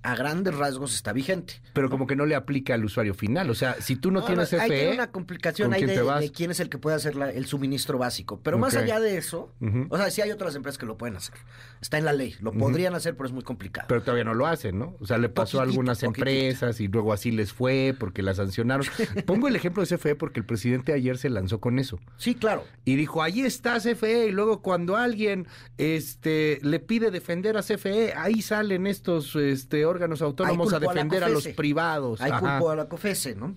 a 0.03 0.17
grandes 0.17 0.55
rasgos 0.55 0.95
está 0.95 1.13
vigente. 1.13 1.61
Pero 1.73 1.89
como 1.89 2.07
que 2.07 2.17
no 2.17 2.27
le 2.27 2.35
aplica 2.35 2.75
al 2.75 2.85
usuario 2.85 3.15
final. 3.15 3.51
O 3.51 3.55
sea, 3.55 3.77
si 3.81 3.97
tú 3.97 4.11
no, 4.11 4.25
tienes 4.25 4.49
CFE... 4.49 4.89
Hay 4.89 4.95
una 4.95 5.11
complicación 5.11 5.73
ahí 5.73 5.85
de, 5.85 6.33
quién 6.35 6.51
es 6.51 6.61
el 6.61 6.69
que 6.69 6.79
puede 6.79 6.97
hacer 6.97 7.17
el 7.35 7.47
suministro 7.47 7.99
básico. 7.99 8.41
Pero 8.43 8.59
más 8.59 8.75
allá 8.77 9.01
de 9.01 9.17
eso, 9.17 9.53
o 9.89 9.97
sea, 9.97 10.11
sí 10.11 10.21
hay 10.21 10.31
otras 10.31 10.55
empresas 10.55 10.79
que 10.79 10.87
lo 10.87 10.97
pueden 10.97 11.17
hacer. 11.17 11.37
Está 11.81 11.99
en 11.99 12.05
la 12.05 12.13
ley. 12.13 12.35
Lo 12.41 12.53
podrían 12.53 12.95
hacer, 12.95 13.17
pero 13.17 13.27
es 13.27 13.33
muy 13.33 13.45
complicado. 13.45 13.87
Pero 13.89 14.03
todavía 14.03 14.25
no 14.25 14.35
lo 14.35 14.47
hacen, 14.47 14.79
¿no? 14.79 14.97
O 15.01 15.07
sea, 15.07 15.19
le 15.19 15.29
pasó 15.29 15.61
a 15.61 15.63
algunas 15.63 16.03
empresas 16.03 16.81
y 16.81 16.89
luego 16.89 17.13
así 17.13 17.31
les 17.31 17.53
fue 17.53 17.95
porque 17.99 18.23
la 18.23 18.35
sancionaron. 18.35 18.87
Pongo 19.27 19.49
el 19.49 19.57
ejemplo 19.57 19.85
de 19.85 19.97
CFE 19.97 20.17
porque 20.17 20.41
el 20.41 20.47
presidente 20.47 20.93
ayer 20.93 21.17
se 21.19 21.31
lanzó 21.31 21.61
con 21.61 21.79
eso. 21.79 22.01
Sí, 22.17 22.35
claro. 22.35 22.65
Y 22.85 22.97
dijo, 22.97 23.23
ahí 23.23 23.43
está 23.43 23.79
CFE. 23.79 24.27
Y 24.27 24.33
luego 24.33 24.63
cuando 24.63 24.97
alguien 24.97 25.47
este, 25.79 26.59
le 26.63 26.81
pide 26.81 27.11
defender 27.11 27.57
a 27.57 27.63
CFE, 27.63 28.15
ahí 28.15 28.43
salen 28.43 28.87
estos 28.87 29.37
este, 29.37 29.85
órganos 29.93 30.23
autónomos 30.23 30.73
a 30.73 30.81
defender 30.81 31.25
a, 31.25 31.29
los 31.29 31.47
privados. 31.49 32.21
Hay 32.21 32.33
culpo 32.33 32.71
a 32.71 32.77
la 32.77 32.89
COFESE, 32.89 33.35
¿no? 33.37 33.55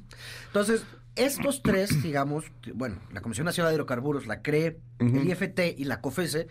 Entonces, 0.47 0.85
estos 1.15 1.61
tres, 1.63 1.89
digamos, 2.03 2.45
bueno, 2.73 2.99
la 3.11 3.21
Comisión 3.21 3.45
Nacional 3.45 3.71
de 3.71 3.75
Hidrocarburos, 3.75 4.27
la 4.27 4.41
CRE, 4.41 4.79
el 4.99 5.29
IFT 5.29 5.59
y 5.77 5.85
la 5.85 6.01
COFESE, 6.01 6.47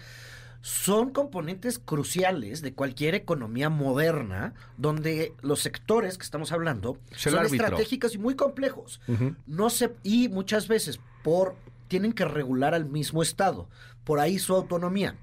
son 0.61 1.11
componentes 1.11 1.79
cruciales 1.79 2.62
de 2.62 2.73
cualquier 2.73 3.14
economía 3.14 3.69
moderna, 3.69 4.55
donde 4.79 5.35
los 5.43 5.61
sectores 5.61 6.17
que 6.17 6.25
estamos 6.25 6.53
hablando 6.53 6.99
son 7.14 7.45
estratégicos 7.45 8.14
y 8.14 8.19
muy 8.19 8.35
complejos. 8.35 9.00
No 9.47 9.69
se, 9.69 9.93
y 10.03 10.31
muchas 10.31 10.67
veces 10.67 11.00
por 11.23 11.55
tienen 11.88 12.14
que 12.14 12.25
regular 12.25 12.75
al 12.75 12.87
mismo 12.87 13.23
Estado. 13.23 13.69
Por 14.05 14.21
ahí 14.21 14.38
su 14.38 14.55
autonomía. 14.55 15.17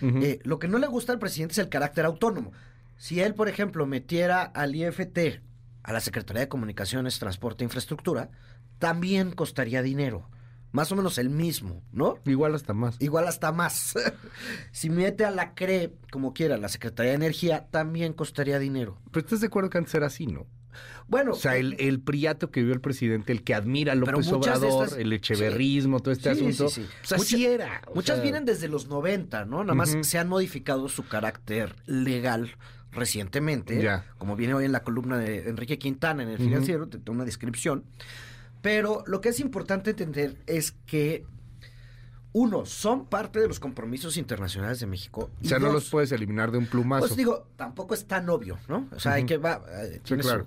Eh, 0.00 0.40
lo 0.42 0.58
que 0.58 0.68
no 0.68 0.78
le 0.78 0.86
gusta 0.86 1.12
al 1.12 1.18
presidente 1.18 1.52
es 1.52 1.58
el 1.58 1.68
carácter 1.68 2.04
autónomo. 2.04 2.52
Si 2.98 3.20
él, 3.20 3.34
por 3.34 3.48
ejemplo, 3.48 3.86
metiera 3.86 4.42
al 4.42 4.76
IFT 4.76 5.40
a 5.82 5.92
la 5.92 6.00
Secretaría 6.00 6.40
de 6.40 6.48
Comunicaciones, 6.48 7.18
Transporte 7.18 7.64
e 7.64 7.66
Infraestructura, 7.66 8.30
también 8.78 9.32
costaría 9.32 9.80
dinero 9.80 10.28
más 10.72 10.92
o 10.92 10.96
menos 10.96 11.18
el 11.18 11.30
mismo, 11.30 11.82
¿no? 11.92 12.18
Igual 12.26 12.54
hasta 12.54 12.74
más. 12.74 12.96
Igual 13.00 13.26
hasta 13.26 13.52
más. 13.52 13.94
si 14.70 14.90
mete 14.90 15.24
a 15.24 15.30
la 15.30 15.54
CRE, 15.54 15.94
como 16.10 16.34
quiera, 16.34 16.58
la 16.58 16.68
Secretaría 16.68 17.12
de 17.12 17.16
Energía, 17.16 17.68
también 17.70 18.12
costaría 18.12 18.58
dinero. 18.58 18.98
Pero 19.10 19.24
estás 19.24 19.40
de 19.40 19.46
acuerdo 19.46 19.70
que 19.70 19.78
antes 19.78 19.94
era 19.94 20.06
así, 20.06 20.26
¿no? 20.26 20.46
Bueno. 21.08 21.32
O 21.32 21.34
sea, 21.34 21.56
el, 21.56 21.74
el 21.78 22.00
priato 22.00 22.50
que 22.50 22.62
vio 22.62 22.74
el 22.74 22.80
presidente, 22.80 23.32
el 23.32 23.42
que 23.42 23.54
admira 23.54 23.92
a 23.92 23.96
López 23.96 24.30
Obrador, 24.30 24.90
el 24.98 25.12
echeverrismo, 25.12 26.00
todo 26.00 26.12
este 26.12 26.30
asunto. 26.30 26.68
Sí, 26.68 26.86
o 27.02 27.06
sea, 27.06 27.18
sí 27.18 27.46
era. 27.46 27.82
muchas 27.94 28.22
vienen 28.22 28.44
desde 28.44 28.68
los 28.68 28.88
90, 28.88 29.46
¿no? 29.46 29.64
Nada 29.64 29.74
más 29.74 29.96
se 30.02 30.18
han 30.18 30.28
modificado 30.28 30.88
su 30.88 31.08
carácter 31.08 31.74
legal 31.86 32.54
recientemente. 32.92 33.82
Ya. 33.82 34.04
Como 34.18 34.36
viene 34.36 34.54
hoy 34.54 34.64
en 34.64 34.72
la 34.72 34.82
columna 34.82 35.18
de 35.18 35.48
Enrique 35.48 35.78
Quintana 35.78 36.22
en 36.22 36.30
el 36.30 36.38
financiero, 36.38 36.88
te 36.88 37.10
una 37.10 37.24
descripción. 37.24 37.84
Pero 38.62 39.04
lo 39.06 39.20
que 39.20 39.28
es 39.28 39.40
importante 39.40 39.90
entender 39.90 40.36
es 40.46 40.72
que 40.86 41.24
uno, 42.32 42.66
son 42.66 43.06
parte 43.06 43.40
de 43.40 43.48
los 43.48 43.58
compromisos 43.58 44.16
internacionales 44.16 44.80
de 44.80 44.86
México. 44.86 45.30
o 45.42 45.46
sea, 45.46 45.58
no 45.58 45.72
los 45.72 45.88
puedes 45.90 46.12
eliminar 46.12 46.50
de 46.50 46.58
un 46.58 46.66
plumazo. 46.66 47.06
Pues 47.06 47.16
digo, 47.16 47.46
tampoco 47.56 47.94
es 47.94 48.06
tan 48.06 48.28
obvio, 48.28 48.58
¿no? 48.68 48.88
O 48.94 49.00
sea, 49.00 49.14
hay 49.14 49.24
que 49.24 49.38
va. 49.38 49.62
Eh, 49.82 50.00
claro. 50.04 50.46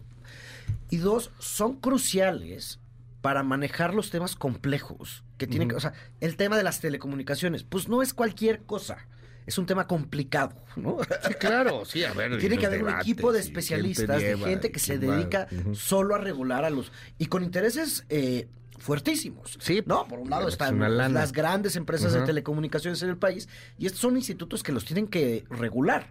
Y 0.90 0.98
dos, 0.98 1.32
son 1.40 1.78
cruciales 1.78 2.80
para 3.22 3.44
manejar 3.44 3.94
los 3.94 4.10
temas 4.10 4.36
complejos 4.36 5.24
que 5.38 5.48
tienen 5.48 5.70
que, 5.70 5.76
o 5.76 5.80
sea, 5.80 5.94
el 6.20 6.38
tema 6.38 6.58
de 6.58 6.64
las 6.64 6.80
telecomunicaciones, 6.80 7.64
pues 7.64 7.88
no 7.88 8.02
es 8.02 8.14
cualquier 8.14 8.62
cosa 8.62 9.08
es 9.52 9.58
un 9.58 9.66
tema 9.66 9.86
complicado, 9.86 10.54
¿no? 10.78 10.98
Sí, 11.28 11.34
claro, 11.34 11.84
sí, 11.84 12.06
a 12.06 12.14
ver. 12.14 12.38
Tiene 12.40 12.58
que 12.58 12.66
haber 12.66 12.84
un 12.84 12.90
equipo 12.90 13.34
de 13.34 13.42
especialistas, 13.42 14.22
de 14.22 14.38
gente 14.38 14.72
que 14.72 14.80
se 14.80 14.98
dedica 14.98 15.48
solo 15.74 16.16
a 16.16 16.18
regular 16.18 16.64
a 16.64 16.70
los. 16.70 16.92
y 17.18 17.26
con 17.26 17.44
intereses. 17.44 18.06
Eh, 18.10 18.48
fuertísimos. 18.78 19.60
Sí. 19.62 19.84
No, 19.86 20.08
por 20.08 20.18
un 20.18 20.32
lado 20.32 20.48
están 20.48 20.80
las 21.14 21.32
grandes 21.34 21.76
empresas 21.76 22.14
de 22.14 22.22
telecomunicaciones 22.22 23.04
en 23.04 23.10
el 23.10 23.18
país 23.18 23.48
y 23.78 23.86
estos 23.86 24.02
son 24.02 24.16
institutos 24.18 24.64
que 24.64 24.72
los 24.72 24.86
tienen 24.86 25.08
que 25.08 25.44
regular. 25.52 26.08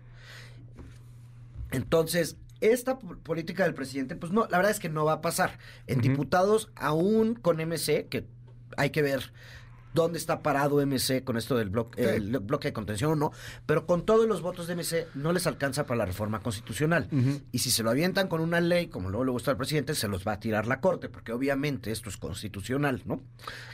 Entonces, 1.72 2.36
esta 2.60 2.98
política 2.98 3.64
del 3.64 3.74
presidente, 3.74 4.14
pues 4.14 4.30
no, 4.30 4.46
la 4.50 4.58
verdad 4.58 4.70
es 4.70 4.78
que 4.78 4.88
no 4.88 5.04
va 5.04 5.14
a 5.14 5.20
pasar. 5.20 5.58
En 5.88 6.00
diputados, 6.00 6.70
aún 6.76 7.34
con 7.34 7.56
MC, 7.56 8.06
que 8.08 8.24
hay 8.76 8.90
que 8.90 9.02
ver 9.02 9.32
dónde 9.94 10.18
está 10.18 10.42
parado 10.42 10.84
MC 10.84 11.24
con 11.24 11.36
esto 11.36 11.56
del 11.56 11.70
bloque, 11.70 12.16
el 12.16 12.38
bloque 12.38 12.68
de 12.68 12.72
contención 12.72 13.12
o 13.12 13.16
no, 13.16 13.32
pero 13.66 13.86
con 13.86 14.04
todos 14.04 14.26
los 14.26 14.42
votos 14.42 14.66
de 14.66 14.76
MC 14.76 15.08
no 15.14 15.32
les 15.32 15.46
alcanza 15.46 15.86
para 15.86 15.98
la 15.98 16.06
reforma 16.06 16.40
constitucional. 16.40 17.08
Y 17.52 17.58
si 17.58 17.70
se 17.70 17.82
lo 17.82 17.90
avientan 17.90 18.28
con 18.28 18.40
una 18.40 18.60
ley, 18.60 18.88
como 18.88 19.10
luego 19.10 19.24
le 19.24 19.30
gusta 19.32 19.50
al 19.50 19.56
presidente, 19.56 19.94
se 19.94 20.08
los 20.08 20.26
va 20.26 20.32
a 20.32 20.40
tirar 20.40 20.66
la 20.66 20.80
Corte, 20.80 21.08
porque 21.08 21.32
obviamente 21.32 21.90
esto 21.90 22.08
es 22.08 22.16
constitucional, 22.16 23.02
¿no? 23.04 23.22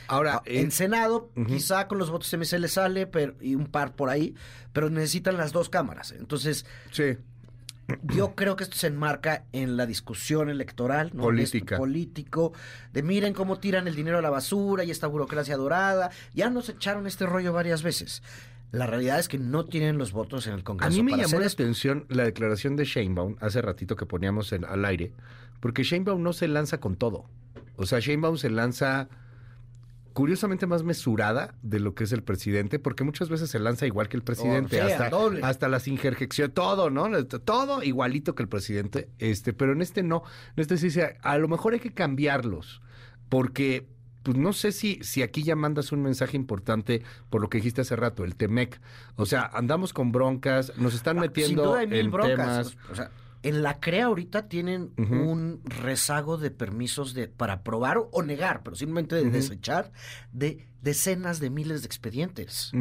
Ahora, 0.07 0.35
ah, 0.35 0.43
en 0.45 0.71
Senado, 0.71 1.31
quizá 1.47 1.87
con 1.87 1.97
los 1.97 2.09
votos 2.09 2.29
de 2.31 2.37
MC 2.37 2.59
le 2.59 2.67
sale 2.67 3.07
pero, 3.07 3.35
y 3.41 3.55
un 3.55 3.67
par 3.67 3.95
por 3.95 4.09
ahí, 4.09 4.35
pero 4.73 4.89
necesitan 4.89 5.37
las 5.37 5.51
dos 5.51 5.69
cámaras. 5.69 6.11
Entonces, 6.11 6.65
sí. 6.91 7.17
Yo 8.03 8.35
creo 8.35 8.55
que 8.55 8.63
esto 8.63 8.75
se 8.75 8.87
enmarca 8.87 9.45
en 9.53 9.77
la 9.77 9.85
discusión 9.85 10.49
electoral, 10.49 11.11
¿no? 11.13 11.23
política, 11.23 11.77
político, 11.77 12.53
de 12.91 13.01
miren 13.01 13.33
cómo 13.33 13.59
tiran 13.59 13.87
el 13.87 13.95
dinero 13.95 14.17
a 14.17 14.21
la 14.21 14.29
basura 14.29 14.83
y 14.83 14.91
esta 14.91 15.07
burocracia 15.07 15.55
dorada. 15.55 16.11
Ya 16.33 16.49
nos 16.49 16.67
echaron 16.67 17.07
este 17.07 17.25
rollo 17.25 17.53
varias 17.53 17.83
veces. 17.83 18.23
La 18.71 18.85
realidad 18.85 19.19
es 19.19 19.29
que 19.29 19.37
no 19.37 19.65
tienen 19.65 19.97
los 19.97 20.11
votos 20.11 20.45
en 20.47 20.53
el 20.53 20.63
Congreso. 20.63 20.93
A 20.93 20.95
mí 20.95 21.01
me 21.01 21.15
llamó 21.15 21.39
la 21.39 21.47
atención 21.47 22.05
la 22.09 22.25
declaración 22.25 22.75
de 22.75 22.83
Sheinbaum 22.83 23.37
hace 23.39 23.61
ratito 23.61 23.95
que 23.95 24.05
poníamos 24.05 24.51
al 24.51 24.83
aire, 24.83 25.13
porque 25.61 25.83
Sheinbaum 25.83 26.21
no 26.21 26.33
se 26.33 26.49
lanza 26.49 26.79
con 26.79 26.97
todo. 26.97 27.25
O 27.77 27.85
sea, 27.85 27.99
Sheinbaum 27.99 28.37
se 28.37 28.49
lanza 28.49 29.07
curiosamente 30.17 30.65
más 30.65 30.81
mesurada 30.81 31.53
de 31.61 31.79
lo 31.79 31.93
que 31.93 32.05
es 32.05 32.11
el 32.11 32.23
presidente, 32.23 32.79
porque 32.79 33.03
muchas 33.03 33.29
veces 33.29 33.51
se 33.51 33.59
lanza 33.59 33.85
igual 33.85 34.09
que 34.09 34.17
el 34.17 34.23
presidente, 34.23 34.81
hasta, 34.81 35.11
hasta 35.43 35.67
las 35.67 35.87
injerjecciones, 35.87 36.55
todo, 36.55 36.89
¿no? 36.89 37.23
Todo 37.27 37.83
igualito 37.83 38.33
que 38.33 38.41
el 38.41 38.49
presidente, 38.49 39.09
este, 39.19 39.53
pero 39.53 39.73
en 39.73 39.83
este 39.83 40.01
no, 40.01 40.23
en 40.55 40.61
este 40.63 40.77
sí, 40.77 40.89
a 41.21 41.37
lo 41.37 41.47
mejor 41.47 41.73
hay 41.73 41.79
que 41.79 41.93
cambiarlos, 41.93 42.81
porque 43.29 43.85
pues 44.23 44.35
no 44.35 44.53
sé 44.53 44.71
si, 44.71 44.97
si 45.03 45.21
aquí 45.21 45.43
ya 45.43 45.55
mandas 45.55 45.91
un 45.91 46.01
mensaje 46.01 46.35
importante 46.35 47.03
por 47.29 47.39
lo 47.39 47.51
que 47.51 47.59
dijiste 47.59 47.81
hace 47.81 47.95
rato, 47.95 48.25
el 48.25 48.35
Temec. 48.35 48.81
O 49.17 49.27
sea, 49.27 49.45
andamos 49.53 49.93
con 49.93 50.11
broncas, 50.11 50.73
nos 50.77 50.95
están 50.95 51.19
ah, 51.19 51.21
metiendo 51.21 51.79
en 51.79 52.11
temas. 52.11 52.75
O 52.91 52.95
sea, 52.95 53.11
en 53.43 53.63
la 53.63 53.79
CREA 53.79 54.05
ahorita 54.05 54.47
tienen 54.47 54.93
un 54.97 55.61
rezago 55.63 56.37
de 56.37 56.51
permisos 56.51 57.13
de 57.13 57.27
para 57.27 57.53
aprobar 57.53 57.97
o 58.11 58.23
negar, 58.23 58.63
pero 58.63 58.75
simplemente 58.75 59.15
de 59.15 59.29
desechar 59.29 59.91
de 60.31 60.67
decenas 60.81 61.39
de 61.39 61.49
miles 61.49 61.81
de 61.81 61.87
expedientes. 61.87 62.71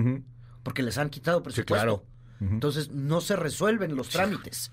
Porque 0.62 0.82
les 0.82 0.98
han 0.98 1.10
quitado 1.10 1.42
presupuesto. 1.42 1.75
claro. 1.75 2.04
Entonces 2.40 2.90
no 2.90 3.20
se 3.20 3.36
resuelven 3.36 3.96
los 3.96 4.10
trámites. 4.10 4.70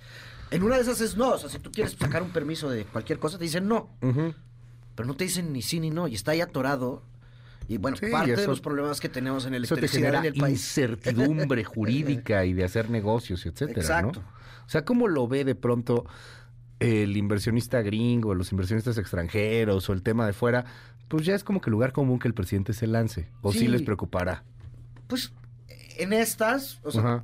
En 0.52 0.64
una 0.64 0.76
de 0.76 0.82
esas 0.82 1.02
es 1.02 1.16
no, 1.18 1.32
o 1.32 1.38
sea, 1.38 1.50
si 1.50 1.60
tú 1.60 1.72
quieres 1.72 1.94
sacar 1.94 2.22
un 2.22 2.32
permiso 2.32 2.70
de 2.70 2.86
cualquier 2.86 3.20
cosa, 3.20 3.38
te 3.38 3.46
dicen 3.46 3.68
no. 3.68 3.90
Pero 4.02 5.08
no 5.08 5.16
te 5.16 5.24
dicen 5.24 5.52
ni 5.52 5.62
sí 5.62 5.80
ni 5.80 5.90
no, 5.90 6.08
y 6.08 6.16
está 6.16 6.32
ahí 6.32 6.42
atorado. 6.42 7.04
Y 7.68 7.78
bueno, 7.78 7.98
parte 8.12 8.36
de 8.36 8.48
los 8.48 8.60
problemas 8.60 9.00
que 9.00 9.10
tenemos 9.10 9.46
en 9.46 9.54
el 9.54 9.64
electricidad 9.64 10.16
en 10.16 10.26
el 10.26 10.34
país. 10.34 10.60
incertidumbre 10.60 11.64
jurídica 11.64 12.46
y 12.46 12.54
de 12.54 12.64
hacer 12.66 12.90
negocios, 12.90 13.46
etcétera. 13.46 13.82
Exacto. 13.82 14.24
O 14.66 14.70
sea, 14.70 14.86
¿cómo 14.86 15.08
lo 15.08 15.28
ve 15.28 15.46
de 15.46 15.56
pronto 15.56 16.06
el 16.80 17.16
inversionista 17.16 17.82
gringo, 17.82 18.36
los 18.36 18.52
inversionistas 18.52 18.98
extranjeros 18.98 19.90
o 19.90 19.94
el 19.94 20.04
tema 20.04 20.26
de 20.26 20.34
fuera? 20.34 20.66
Pues 21.08 21.26
ya 21.26 21.36
es 21.36 21.44
como 21.44 21.62
que 21.62 21.70
lugar 21.70 21.92
común 21.92 22.20
que 22.20 22.28
el 22.28 22.34
presidente 22.34 22.74
se 22.74 22.88
lance. 22.88 23.30
¿O 23.42 23.54
sí, 23.54 23.68
les 23.68 23.82
preocupará? 23.82 24.44
Pues 25.08 25.34
en 25.98 26.14
estas, 26.14 26.80
o 26.84 26.92
sea, 26.92 27.24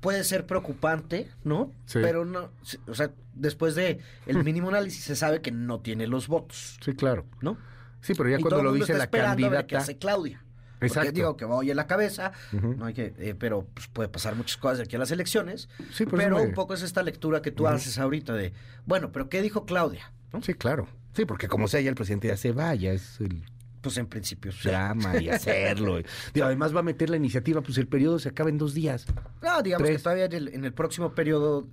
puede 0.00 0.24
ser 0.24 0.46
preocupante, 0.46 1.30
¿no? 1.44 1.72
Sí. 1.86 1.98
Pero 2.02 2.24
no, 2.24 2.50
o 2.86 2.94
sea, 2.94 3.10
después 3.34 3.74
de 3.74 4.00
el 4.26 4.44
mínimo 4.44 4.68
análisis 4.68 5.04
se 5.04 5.16
sabe 5.16 5.40
que 5.40 5.50
no 5.50 5.80
tiene 5.80 6.06
los 6.06 6.28
votos. 6.28 6.78
Sí, 6.80 6.94
claro. 6.94 7.24
¿No? 7.40 7.56
Sí, 8.00 8.12
pero 8.14 8.28
ya 8.28 8.38
cuando 8.38 8.62
lo 8.62 8.72
dice 8.72 8.94
la 8.94 9.06
candidata. 9.06 9.66
que 9.66 9.76
hace 9.76 9.96
Claudia. 9.96 10.43
Exacto. 10.86 11.12
digo 11.12 11.36
que 11.36 11.44
va 11.44 11.56
hoy 11.56 11.70
en 11.70 11.76
la 11.76 11.86
cabeza, 11.86 12.32
no 12.52 12.86
hay 12.86 12.94
que, 12.94 13.14
eh, 13.18 13.34
pero 13.38 13.66
pues, 13.74 13.88
puede 13.88 14.08
pasar 14.08 14.36
muchas 14.36 14.56
cosas 14.56 14.78
de 14.78 14.84
aquí 14.84 14.96
a 14.96 14.98
las 14.98 15.10
elecciones. 15.10 15.68
Sí, 15.92 16.06
pero 16.06 16.42
un 16.42 16.52
poco 16.52 16.74
es 16.74 16.82
esta 16.82 17.02
lectura 17.02 17.42
que 17.42 17.50
tú 17.50 17.66
haces 17.66 17.98
ahorita 17.98 18.34
de, 18.34 18.52
bueno, 18.86 19.12
pero 19.12 19.28
¿qué 19.28 19.42
dijo 19.42 19.64
Claudia? 19.64 20.12
Sí, 20.42 20.54
claro. 20.54 20.88
Sí, 21.14 21.24
porque 21.24 21.46
como 21.46 21.68
sea, 21.68 21.80
ya 21.80 21.90
el 21.90 21.94
presidente 21.94 22.28
ya 22.28 22.36
se 22.36 22.52
vaya, 22.52 22.92
es 22.92 23.20
el 23.20 23.44
pues 23.84 23.98
en 23.98 24.06
principio 24.06 24.50
drama 24.64 25.20
y 25.20 25.28
hacerlo. 25.30 26.00
y, 26.00 26.40
además 26.40 26.74
va 26.74 26.80
a 26.80 26.82
meter 26.82 27.10
la 27.10 27.16
iniciativa, 27.16 27.60
pues 27.60 27.76
el 27.76 27.86
periodo 27.86 28.18
se 28.18 28.30
acaba 28.30 28.48
en 28.48 28.58
dos 28.58 28.72
días. 28.72 29.06
No, 29.42 29.62
digamos 29.62 29.88
que 29.88 29.98
todavía 29.98 30.24
en 30.24 30.64
el, 30.64 30.72
próximo 30.72 31.12
periodo 31.12 31.68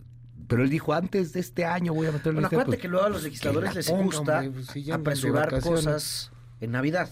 pero 0.48 0.64
él 0.64 0.70
dijo, 0.70 0.94
antes 0.94 1.32
de 1.32 1.40
este 1.40 1.64
año 1.64 1.94
voy 1.94 2.08
a 2.08 2.12
meter 2.12 2.34
la 2.34 2.42
Bueno, 2.42 2.48
acuérdate 2.48 2.72
pues, 2.72 2.82
que 2.82 2.88
luego 2.90 3.06
a 3.06 3.10
los 3.10 3.24
legisladores 3.24 3.74
les 3.74 3.90
gusta 3.90 4.44
pues, 4.54 4.90
apresurar 4.90 5.62
cosas 5.62 6.32
en 6.60 6.72
Navidad. 6.72 7.10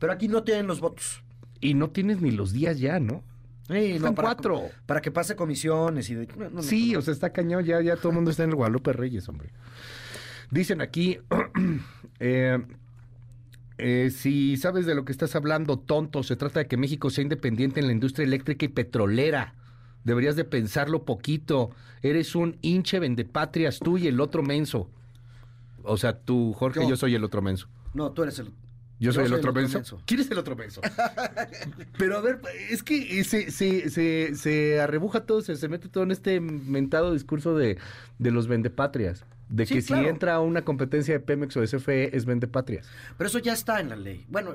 Pero 0.00 0.12
aquí 0.12 0.26
no 0.26 0.42
tienen 0.42 0.66
los 0.66 0.80
votos. 0.80 1.22
Y 1.60 1.74
no 1.74 1.90
tienes 1.90 2.20
ni 2.20 2.32
los 2.32 2.52
días 2.52 2.80
ya, 2.80 2.98
¿no? 2.98 3.22
Sí, 3.68 3.98
no, 4.00 4.14
para, 4.14 4.28
cuatro. 4.28 4.62
Para 4.86 5.00
que 5.00 5.12
pase 5.12 5.36
comisiones 5.36 6.10
y 6.10 6.16
de, 6.16 6.28
Sí, 6.60 6.96
o 6.96 7.02
sea, 7.02 7.12
está 7.12 7.30
cañón, 7.30 7.64
ya, 7.64 7.80
ya 7.80 7.94
todo 7.96 8.08
el 8.08 8.16
mundo 8.16 8.32
está 8.32 8.42
en 8.42 8.50
el 8.50 8.56
Guadalupe 8.56 8.92
Reyes, 8.92 9.28
hombre. 9.28 9.50
Dicen 10.50 10.80
aquí, 10.80 11.18
eh, 12.18 12.58
eh, 13.78 14.10
si 14.10 14.56
sabes 14.56 14.86
de 14.86 14.94
lo 14.94 15.04
que 15.04 15.12
estás 15.12 15.36
hablando, 15.36 15.78
tonto, 15.78 16.22
se 16.22 16.34
trata 16.34 16.60
de 16.60 16.66
que 16.66 16.76
México 16.76 17.10
sea 17.10 17.22
independiente 17.22 17.78
en 17.78 17.86
la 17.86 17.92
industria 17.92 18.24
eléctrica 18.24 18.64
y 18.64 18.68
petrolera. 18.68 19.54
Deberías 20.02 20.34
de 20.34 20.44
pensarlo 20.44 21.04
poquito. 21.04 21.70
Eres 22.02 22.34
un 22.34 22.56
hinche 22.62 22.98
vendepatrias 22.98 23.78
tú 23.78 23.98
y 23.98 24.06
el 24.08 24.20
otro 24.20 24.42
menso. 24.42 24.88
O 25.82 25.98
sea, 25.98 26.18
tú, 26.18 26.54
Jorge, 26.54 26.88
yo 26.88 26.96
soy 26.96 27.14
el 27.14 27.22
otro 27.22 27.42
menso. 27.42 27.68
No, 27.94 28.12
tú 28.12 28.22
eres 28.22 28.38
el 28.38 28.50
yo 29.00 29.12
soy, 29.12 29.24
el, 29.24 29.32
otro, 29.32 29.52
menso. 29.52 29.82
¿Quién 30.04 30.20
es 30.20 30.30
el 30.30 30.38
otro 30.38 30.54
menso? 30.54 30.82
Pero 31.98 32.18
a 32.18 32.20
ver, 32.20 32.40
es 32.68 32.82
que 32.82 33.24
se, 33.24 33.50
se, 33.50 33.88
se, 33.88 34.34
se 34.34 34.80
arrebuja 34.80 35.24
todo, 35.24 35.40
se, 35.40 35.68
mete 35.68 35.88
todo 35.88 36.04
en 36.04 36.10
este 36.10 36.38
mentado 36.40 37.14
discurso 37.14 37.56
de, 37.56 37.78
de 38.18 38.30
los 38.30 38.46
vendepatrias. 38.46 39.24
De 39.48 39.66
que 39.66 39.80
si 39.80 39.94
entra 39.94 40.38
una 40.40 40.62
competencia 40.62 41.14
de 41.14 41.20
Pemex 41.20 41.56
o 41.56 41.60
de 41.60 41.66
CFE 41.66 42.16
es 42.16 42.24
vendepatrias. 42.26 42.86
Pero 43.16 43.28
eso 43.28 43.38
ya 43.38 43.54
está 43.54 43.80
en 43.80 43.88
la 43.88 43.96
ley. 43.96 44.24
Bueno, 44.28 44.54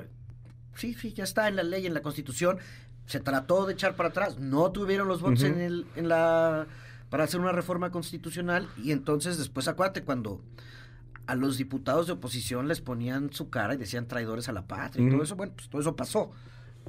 sí, 0.74 0.94
sí, 0.94 1.12
ya 1.12 1.24
está 1.24 1.48
en 1.48 1.56
la 1.56 1.64
ley, 1.64 1.86
en 1.86 1.92
la 1.92 2.00
Constitución. 2.00 2.58
se 3.06 3.20
trató 3.20 3.66
de 3.66 3.74
echar 3.74 3.96
para 3.96 4.10
atrás, 4.10 4.38
no 4.38 4.70
tuvieron 4.70 5.08
los 5.08 5.20
votos 5.20 5.42
en, 5.42 5.60
el, 5.60 5.86
en 5.96 6.08
la 6.08 6.66
para 7.10 7.24
hacer 7.24 7.40
una 7.40 7.52
reforma 7.52 7.90
constitucional 7.90 8.68
y 8.82 8.92
entonces 8.92 9.38
después 9.38 9.68
acuérdate 9.68 10.02
cuando 10.02 10.40
a 11.26 11.34
los 11.34 11.58
diputados 11.58 12.06
de 12.06 12.12
oposición 12.14 12.68
les 12.68 12.80
ponían 12.80 13.32
su 13.32 13.50
cara 13.50 13.74
y 13.74 13.76
decían 13.76 14.06
traidores 14.06 14.48
a 14.48 14.52
la 14.52 14.66
patria 14.66 15.06
y 15.06 15.10
todo 15.10 15.22
eso, 15.22 15.36
bueno, 15.36 15.52
pues 15.56 15.68
todo 15.68 15.80
eso 15.80 15.96
pasó. 15.96 16.30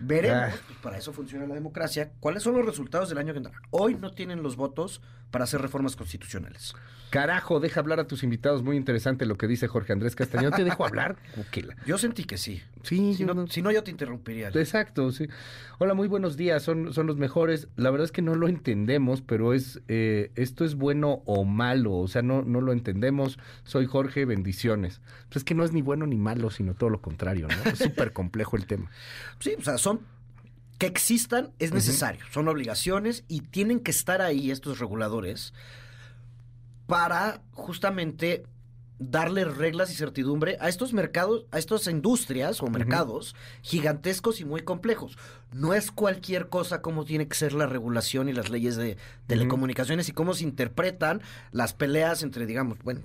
Veremos, 0.00 0.55
ah. 0.55 0.62
pues 0.67 0.78
para 0.81 0.99
eso 0.99 1.12
funciona 1.12 1.47
la 1.47 1.55
democracia, 1.55 2.12
cuáles 2.21 2.43
son 2.43 2.57
los 2.57 2.64
resultados 2.64 3.09
del 3.09 3.19
año 3.19 3.33
que 3.33 3.38
entra. 3.38 3.52
Hoy 3.71 3.95
no 3.95 4.12
tienen 4.12 4.43
los 4.43 4.57
votos 4.57 5.02
para 5.31 5.45
hacer 5.45 5.61
reformas 5.61 5.97
constitucionales. 5.97 6.75
Carajo, 7.11 7.59
deja 7.59 7.81
hablar 7.81 8.00
a 8.00 8.07
tus 8.07 8.23
invitados. 8.23 8.62
Muy 8.62 8.76
interesante 8.76 9.25
lo 9.25 9.38
que 9.38 9.47
dice 9.47 9.67
Jorge 9.67 9.95
Andrés 9.95 10.14
Castañón. 10.14 10.52
¿Te 10.52 10.64
dejo 10.64 10.85
hablar? 10.85 11.17
Yo 11.87 11.97
sentí 11.97 12.25
que 12.25 12.37
sí. 12.37 12.62
Sí, 12.83 13.14
si, 13.14 13.25
no, 13.25 13.47
si 13.47 13.62
no, 13.62 13.71
yo 13.71 13.83
te 13.83 13.90
interrumpiría. 13.90 14.49
Exacto, 14.49 15.11
sí. 15.11 15.28
Hola, 15.78 15.95
muy 15.95 16.07
buenos 16.07 16.37
días. 16.37 16.62
Son, 16.62 16.93
son 16.95 17.07
los 17.07 17.17
mejores. 17.17 17.69
La 17.76 17.90
verdad 17.90 18.05
es 18.05 18.12
que 18.12 18.23
no 18.23 18.35
lo 18.35 18.49
entendemos, 18.49 19.21
pero 19.21 19.52
es 19.52 19.81
eh, 19.88 20.31
esto 20.37 20.64
es 20.64 20.75
bueno 20.75 21.23
o 21.26 21.45
malo. 21.45 21.97
O 21.97 22.09
sea, 22.09 22.23
no, 22.23 22.43
no 22.43 22.61
lo 22.61 22.73
entendemos. 22.73 23.38
Soy 23.64 23.87
Jorge, 23.87 24.25
bendiciones. 24.25 25.00
Pues 25.28 25.38
es 25.38 25.45
que 25.45 25.55
no 25.55 25.64
es 25.64 25.73
ni 25.73 25.83
bueno 25.83 26.07
ni 26.07 26.17
malo, 26.17 26.50
sino 26.50 26.75
todo 26.75 26.88
lo 26.88 27.02
contrario, 27.02 27.49
¿no? 27.49 27.71
Es 27.71 27.78
súper 27.78 28.12
complejo 28.12 28.57
el 28.57 28.67
tema. 28.67 28.90
Sí, 29.40 29.55
o 29.59 29.62
sea, 29.62 29.76
son 29.88 30.00
que 30.78 30.87
existan 30.87 31.52
es 31.59 31.73
necesario, 31.73 32.25
son 32.30 32.47
obligaciones 32.49 33.25
y 33.26 33.40
tienen 33.40 33.80
que 33.80 33.90
estar 33.90 34.23
ahí 34.23 34.50
estos 34.50 34.78
reguladores 34.78 35.52
para 36.87 37.42
justamente 37.52 38.45
darle 39.00 39.45
reglas 39.45 39.92
y 39.92 39.95
certidumbre 39.95 40.57
a 40.61 40.68
estos 40.68 40.92
mercados, 40.92 41.47
a 41.50 41.59
estas 41.59 41.87
industrias 41.87 42.62
o 42.62 42.66
mercados 42.68 43.37
gigantescos 43.62 44.40
y 44.40 44.45
muy 44.45 44.62
complejos. 44.62 45.16
No 45.52 45.75
es 45.75 45.90
cualquier 45.90 46.49
cosa 46.49 46.83
como 46.83 47.04
tiene 47.04 47.28
que 47.28 47.37
ser 47.37 47.52
la 47.52 47.66
regulación 47.66 48.28
y 48.28 48.33
las 48.33 48.50
leyes 48.50 48.76
de 48.76 48.97
telecomunicaciones 49.26 50.09
y 50.09 50.12
cómo 50.12 50.35
se 50.35 50.45
interpretan 50.45 51.23
las 51.52 51.75
peleas 51.75 52.23
entre, 52.23 52.47
digamos, 52.47 52.78
bueno, 52.83 53.02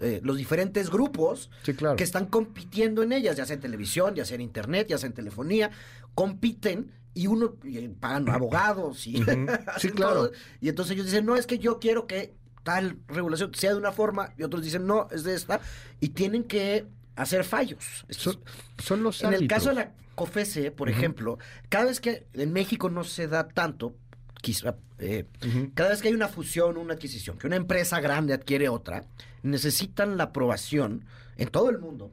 eh, 0.00 0.20
los 0.24 0.36
diferentes 0.36 0.90
grupos 0.90 1.50
que 1.64 2.04
están 2.04 2.26
compitiendo 2.26 3.02
en 3.02 3.12
ellas, 3.12 3.36
ya 3.36 3.46
sea 3.46 3.54
en 3.54 3.60
televisión, 3.60 4.14
ya 4.14 4.24
sea 4.24 4.34
en 4.34 4.40
internet, 4.40 4.88
ya 4.88 4.98
sea 4.98 5.06
en 5.06 5.14
telefonía, 5.14 5.70
compiten 6.14 6.92
y 7.14 7.26
uno 7.28 7.54
pagan 8.00 8.28
abogados 8.28 9.06
y 9.06 9.24
sí, 9.78 9.90
claro. 9.90 10.30
y 10.60 10.68
entonces 10.68 10.94
ellos 10.94 11.06
dicen, 11.06 11.26
no, 11.26 11.36
es 11.36 11.46
que 11.46 11.58
yo 11.58 11.78
quiero 11.78 12.06
que 12.06 12.34
tal 12.62 12.98
regulación 13.08 13.54
sea 13.54 13.72
de 13.72 13.78
una 13.78 13.92
forma 13.92 14.34
y 14.36 14.42
otros 14.42 14.62
dicen 14.62 14.86
no, 14.86 15.08
es 15.10 15.22
de 15.22 15.34
esta 15.34 15.60
y 16.00 16.10
tienen 16.10 16.44
que 16.44 16.86
hacer 17.16 17.44
fallos. 17.44 18.04
Son, 18.78 19.02
los 19.02 19.22
En 19.22 19.34
el 19.34 19.46
caso 19.46 19.68
de 19.68 19.76
la 19.76 19.92
COFESE, 20.14 20.70
por 20.72 20.88
ejemplo, 20.88 21.38
cada 21.68 21.86
vez 21.86 22.00
que 22.00 22.26
en 22.32 22.52
México 22.52 22.90
no 22.90 23.04
se 23.04 23.28
da 23.28 23.48
tanto, 23.48 23.96
quizá, 24.40 24.76
eh, 24.98 25.26
cada 25.74 25.90
vez 25.90 26.02
que 26.02 26.08
hay 26.08 26.14
una 26.14 26.28
fusión, 26.28 26.76
una 26.76 26.94
adquisición, 26.94 27.38
que 27.38 27.46
una 27.46 27.56
empresa 27.56 28.00
grande 28.00 28.34
adquiere 28.34 28.68
otra, 28.68 29.04
necesitan 29.42 30.16
la 30.16 30.24
aprobación 30.24 31.04
en 31.36 31.48
todo 31.48 31.70
el 31.70 31.78
mundo 31.78 32.12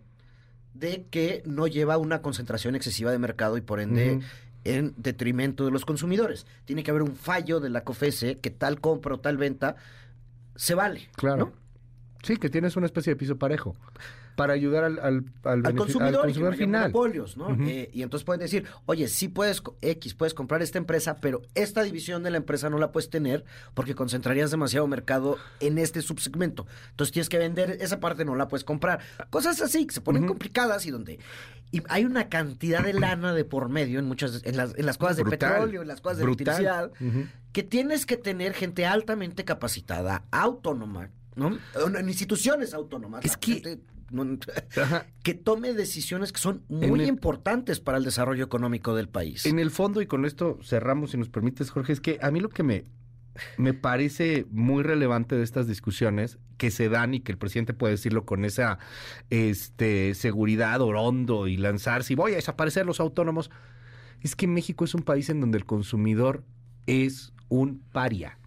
de 0.73 1.05
que 1.09 1.43
no 1.45 1.67
lleva 1.67 1.97
una 1.97 2.21
concentración 2.21 2.75
excesiva 2.75 3.11
de 3.11 3.19
mercado 3.19 3.57
y 3.57 3.61
por 3.61 3.79
ende 3.79 4.21
en 4.63 4.93
detrimento 4.97 5.65
de 5.65 5.71
los 5.71 5.85
consumidores. 5.85 6.45
Tiene 6.65 6.83
que 6.83 6.91
haber 6.91 7.03
un 7.03 7.15
fallo 7.15 7.59
de 7.59 7.69
la 7.69 7.83
COFESE 7.83 8.39
que 8.39 8.51
tal 8.51 8.79
compra 8.79 9.15
o 9.15 9.19
tal 9.19 9.37
venta 9.37 9.75
se 10.55 10.75
vale. 10.75 11.09
Claro. 11.15 11.53
Sí, 12.23 12.37
que 12.37 12.49
tienes 12.49 12.75
una 12.75 12.85
especie 12.85 13.13
de 13.13 13.17
piso 13.17 13.37
parejo 13.37 13.75
para 14.41 14.53
ayudar 14.53 14.85
al, 14.85 14.97
al, 14.97 15.23
al, 15.43 15.75
consumidor, 15.75 16.25
al 16.25 16.55
final. 16.55 16.91
¿no? 17.37 17.55
Eh, 17.67 17.91
y 17.93 18.01
entonces 18.01 18.25
pueden 18.25 18.39
decir, 18.39 18.65
oye, 18.87 19.07
sí 19.07 19.27
puedes, 19.27 19.61
X, 19.81 20.15
puedes 20.15 20.33
comprar 20.33 20.63
esta 20.63 20.79
empresa, 20.79 21.17
pero 21.21 21.43
esta 21.53 21.83
división 21.83 22.23
de 22.23 22.31
la 22.31 22.37
empresa 22.37 22.67
no 22.71 22.79
la 22.79 22.91
puedes 22.91 23.11
tener 23.11 23.45
porque 23.75 23.93
concentrarías 23.93 24.49
demasiado 24.49 24.87
mercado 24.87 25.37
en 25.59 25.77
este 25.77 26.01
subsegmento. 26.01 26.65
Entonces 26.89 27.13
tienes 27.13 27.29
que 27.29 27.37
vender 27.37 27.77
esa 27.81 27.99
parte, 27.99 28.25
no 28.25 28.33
la 28.33 28.47
puedes 28.47 28.63
comprar. 28.63 29.01
Cosas 29.29 29.61
así 29.61 29.85
que 29.85 29.93
se 29.93 30.01
ponen 30.01 30.25
complicadas 30.25 30.87
y 30.87 30.89
donde 30.89 31.19
y 31.71 31.83
hay 31.87 32.03
una 32.03 32.27
cantidad 32.27 32.83
de 32.83 32.93
lana 32.93 33.35
de 33.35 33.45
por 33.45 33.69
medio 33.69 33.99
en 33.99 34.05
muchas 34.05 34.41
en 34.43 34.57
las, 34.57 34.73
en 34.75 34.87
las 34.87 34.97
cosas 34.97 35.17
de 35.17 35.25
petróleo, 35.25 35.83
en 35.83 35.87
las 35.87 36.01
cosas 36.01 36.17
de 36.17 36.23
electricidad, 36.23 36.91
que 37.51 37.61
tienes 37.61 38.07
que 38.07 38.17
tener 38.17 38.55
gente 38.55 38.87
altamente 38.87 39.45
capacitada, 39.45 40.23
autónoma, 40.31 41.11
¿no? 41.35 41.59
En 41.95 42.09
instituciones 42.09 42.73
autónomas. 42.73 43.23
Es 43.23 43.37
que 43.37 43.79
que 45.23 45.33
tome 45.33 45.73
decisiones 45.73 46.31
que 46.31 46.39
son 46.39 46.63
muy 46.69 47.03
importantes 47.03 47.79
para 47.79 47.97
el 47.97 48.03
desarrollo 48.03 48.43
económico 48.43 48.95
del 48.95 49.09
país. 49.09 49.45
En 49.45 49.59
el 49.59 49.71
fondo, 49.71 50.01
y 50.01 50.07
con 50.07 50.25
esto 50.25 50.59
cerramos, 50.63 51.11
si 51.11 51.17
nos 51.17 51.29
permites, 51.29 51.69
Jorge, 51.69 51.93
es 51.93 52.01
que 52.01 52.19
a 52.21 52.31
mí 52.31 52.39
lo 52.39 52.49
que 52.49 52.63
me, 52.63 52.83
me 53.57 53.73
parece 53.73 54.45
muy 54.51 54.83
relevante 54.83 55.35
de 55.35 55.43
estas 55.43 55.67
discusiones 55.67 56.37
que 56.57 56.71
se 56.71 56.89
dan 56.89 57.13
y 57.13 57.21
que 57.21 57.31
el 57.31 57.37
presidente 57.37 57.73
puede 57.73 57.93
decirlo 57.93 58.25
con 58.25 58.45
esa 58.45 58.79
este, 59.29 60.13
seguridad 60.13 60.81
orondo 60.81 61.47
y 61.47 61.57
lanzarse 61.57 62.13
y 62.13 62.15
voy 62.15 62.33
a 62.33 62.35
desaparecer 62.35 62.85
los 62.85 62.99
autónomos, 62.99 63.49
es 64.21 64.35
que 64.35 64.47
México 64.47 64.85
es 64.85 64.93
un 64.93 65.01
país 65.01 65.29
en 65.29 65.41
donde 65.41 65.57
el 65.57 65.65
consumidor 65.65 66.43
es 66.85 67.33
un 67.49 67.79
paria. 67.91 68.37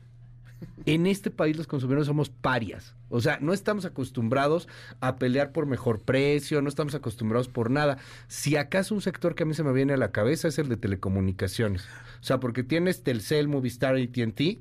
En 0.86 1.06
este 1.06 1.30
país 1.30 1.56
los 1.56 1.66
consumidores 1.66 2.06
somos 2.06 2.28
parias. 2.30 2.94
O 3.08 3.20
sea, 3.20 3.38
no 3.40 3.52
estamos 3.52 3.84
acostumbrados 3.84 4.68
a 5.00 5.16
pelear 5.16 5.52
por 5.52 5.66
mejor 5.66 6.00
precio, 6.00 6.62
no 6.62 6.68
estamos 6.68 6.94
acostumbrados 6.94 7.48
por 7.48 7.70
nada. 7.70 7.98
Si 8.28 8.56
acaso 8.56 8.94
un 8.94 9.00
sector 9.00 9.34
que 9.34 9.44
a 9.44 9.46
mí 9.46 9.54
se 9.54 9.62
me 9.62 9.72
viene 9.72 9.94
a 9.94 9.98
la 9.98 10.12
cabeza 10.12 10.48
es 10.48 10.58
el 10.58 10.68
de 10.68 10.76
telecomunicaciones. 10.76 11.84
O 12.20 12.24
sea, 12.24 12.40
porque 12.40 12.62
tienes 12.62 13.02
Telcel, 13.02 13.48
Movistar 13.48 13.96
AT&T. 13.96 14.60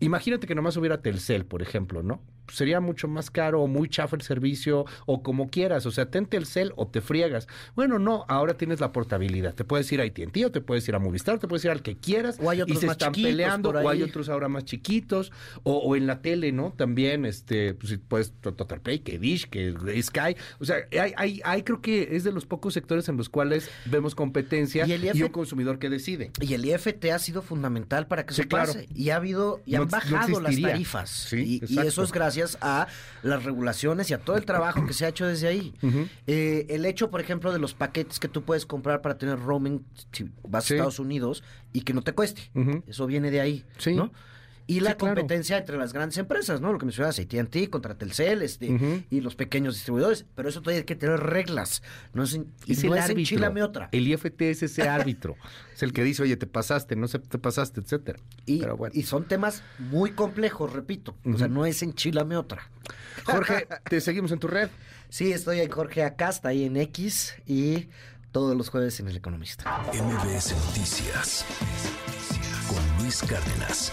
Imagínate 0.00 0.46
que 0.46 0.54
nomás 0.54 0.76
hubiera 0.76 1.02
Telcel, 1.02 1.44
por 1.44 1.62
ejemplo, 1.62 2.02
¿no? 2.02 2.20
Sería 2.48 2.80
mucho 2.80 3.08
más 3.08 3.30
caro 3.30 3.62
o 3.62 3.66
muy 3.66 3.88
chafa 3.88 4.16
el 4.16 4.22
servicio 4.22 4.84
o 5.06 5.22
como 5.22 5.50
quieras, 5.50 5.86
o 5.86 5.90
sea, 5.90 6.10
tente 6.10 6.36
el 6.36 6.46
cel 6.46 6.72
o 6.76 6.86
te 6.86 7.00
friegas. 7.00 7.48
Bueno, 7.74 7.98
no, 7.98 8.24
ahora 8.28 8.54
tienes 8.54 8.80
la 8.80 8.92
portabilidad. 8.92 9.54
Te 9.54 9.64
puedes 9.64 9.90
ir 9.92 10.00
a 10.00 10.04
AT&T 10.04 10.44
o 10.44 10.50
te 10.50 10.60
puedes 10.60 10.86
ir 10.88 10.94
a 10.94 10.98
Movistar, 10.98 11.38
te 11.38 11.48
puedes 11.48 11.64
ir 11.64 11.70
al 11.70 11.82
que 11.82 11.96
quieras. 11.96 12.38
O 12.40 12.50
hay 12.50 12.62
otros 12.62 12.78
y 12.78 12.80
se 12.80 12.86
más 12.86 12.94
están 12.96 13.12
peleando 13.12 13.70
o 13.70 13.88
hay 13.88 14.02
otros 14.02 14.28
ahora 14.28 14.48
más 14.48 14.64
chiquitos 14.64 15.32
o, 15.62 15.96
en 15.96 16.06
la 16.06 16.20
tele, 16.20 16.52
¿no? 16.52 16.72
También 16.76 17.24
este 17.24 17.74
pues 17.74 17.98
puedes 18.08 18.32
Total 18.40 18.80
Play, 18.80 19.00
que 19.00 19.18
Dish, 19.18 19.48
que 19.48 19.74
Sky, 20.02 20.36
o 20.58 20.64
sea, 20.64 20.76
hay, 21.16 21.40
hay, 21.44 21.62
creo 21.62 21.80
que 21.80 22.16
es 22.16 22.24
de 22.24 22.32
los 22.32 22.46
pocos 22.46 22.74
sectores 22.74 23.08
en 23.08 23.16
los 23.16 23.28
cuales 23.28 23.70
vemos 23.86 24.14
competencia 24.14 24.86
y, 24.86 24.92
el 24.92 25.22
un 25.22 25.28
consumidor 25.28 25.78
que 25.78 25.88
decide. 25.88 26.30
Y 26.40 26.54
el 26.54 26.64
IFT 26.64 27.04
ha 27.12 27.18
sido 27.18 27.42
fundamental 27.42 28.06
para 28.06 28.26
que 28.26 28.34
se 28.34 28.46
pase 28.46 28.88
y 28.94 29.10
ha 29.10 29.16
habido 29.16 29.60
y 29.66 29.76
han 29.76 29.88
bajado 29.88 30.40
las 30.40 30.60
tarifas 30.60 31.32
y, 31.32 31.62
y 31.66 31.78
eso 31.78 32.02
es 32.02 32.12
gracias 32.12 32.33
gracias 32.36 32.58
a 32.60 32.88
las 33.22 33.44
regulaciones 33.44 34.10
y 34.10 34.14
a 34.14 34.18
todo 34.18 34.36
el 34.36 34.44
trabajo 34.44 34.84
que 34.86 34.92
se 34.92 35.04
ha 35.06 35.08
hecho 35.08 35.26
desde 35.26 35.48
ahí. 35.48 35.74
Eh, 36.26 36.66
el 36.68 36.84
hecho, 36.86 37.10
por 37.10 37.20
ejemplo, 37.20 37.52
de 37.52 37.58
los 37.58 37.74
paquetes 37.74 38.18
que 38.18 38.28
tú 38.28 38.42
puedes 38.42 38.66
comprar 38.66 39.02
para 39.02 39.16
tener 39.18 39.38
roaming 39.38 39.84
si 40.12 40.30
vas 40.48 40.70
a 40.70 40.74
Estados 40.74 40.98
Unidos 40.98 41.42
y 41.72 41.82
que 41.82 41.92
no 41.92 42.02
te 42.02 42.12
cueste. 42.12 42.50
Eso 42.86 43.06
viene 43.06 43.30
de 43.30 43.40
ahí, 43.40 43.64
¿no? 43.94 44.12
Y 44.66 44.80
la 44.80 44.96
competencia 44.96 45.58
entre 45.58 45.76
las 45.76 45.92
grandes 45.92 46.16
empresas, 46.18 46.60
¿no? 46.60 46.72
Lo 46.72 46.78
que 46.78 46.86
mencionabas, 46.86 47.18
AT&T 47.18 47.68
contra 47.68 47.96
Telcel 47.96 48.42
este, 48.42 49.04
y 49.10 49.20
los 49.20 49.34
pequeños 49.34 49.74
distribuidores. 49.74 50.24
Pero 50.34 50.48
eso 50.48 50.60
todavía 50.60 50.80
hay 50.80 50.84
que 50.84 50.96
tener 50.96 51.20
reglas. 51.20 51.82
No 52.14 52.22
es, 52.22 52.34
y 52.34 52.40
no 52.88 52.94
es 52.94 53.62
otra. 53.62 53.88
El 53.92 54.08
IFT 54.08 54.42
es 54.42 54.62
ese 54.62 54.88
árbitro. 54.88 55.36
es 55.74 55.82
el 55.82 55.92
que 55.92 56.02
dice, 56.02 56.22
oye, 56.22 56.36
te 56.36 56.46
pasaste, 56.46 56.96
no 56.96 57.08
sé, 57.08 57.18
te 57.18 57.38
pasaste, 57.38 57.80
etcétera. 57.80 58.18
Y, 58.46 58.62
y 58.92 59.02
son 59.02 59.26
temas 59.26 59.62
muy 59.78 60.12
complejos, 60.12 60.72
repito. 60.72 61.14
O 61.24 61.36
sea, 61.36 61.48
no 61.48 61.66
es 61.66 61.82
enchilame 61.82 62.36
otra. 62.36 62.70
Jorge, 63.24 63.66
¿te 63.88 64.00
seguimos 64.00 64.32
en 64.32 64.38
tu 64.38 64.48
red? 64.48 64.70
Sí, 65.08 65.32
estoy 65.32 65.60
en 65.60 65.70
Jorge 65.70 66.02
Acasta, 66.02 66.48
ahí 66.48 66.64
en 66.64 66.76
X 66.76 67.34
y 67.46 67.88
todos 68.32 68.56
los 68.56 68.68
jueves 68.68 68.98
en 68.98 69.08
El 69.08 69.16
Economista. 69.16 69.82
MBS 69.92 70.56
Noticias 70.66 71.44
con 72.66 73.02
Luis 73.02 73.22
Cárdenas. 73.22 73.92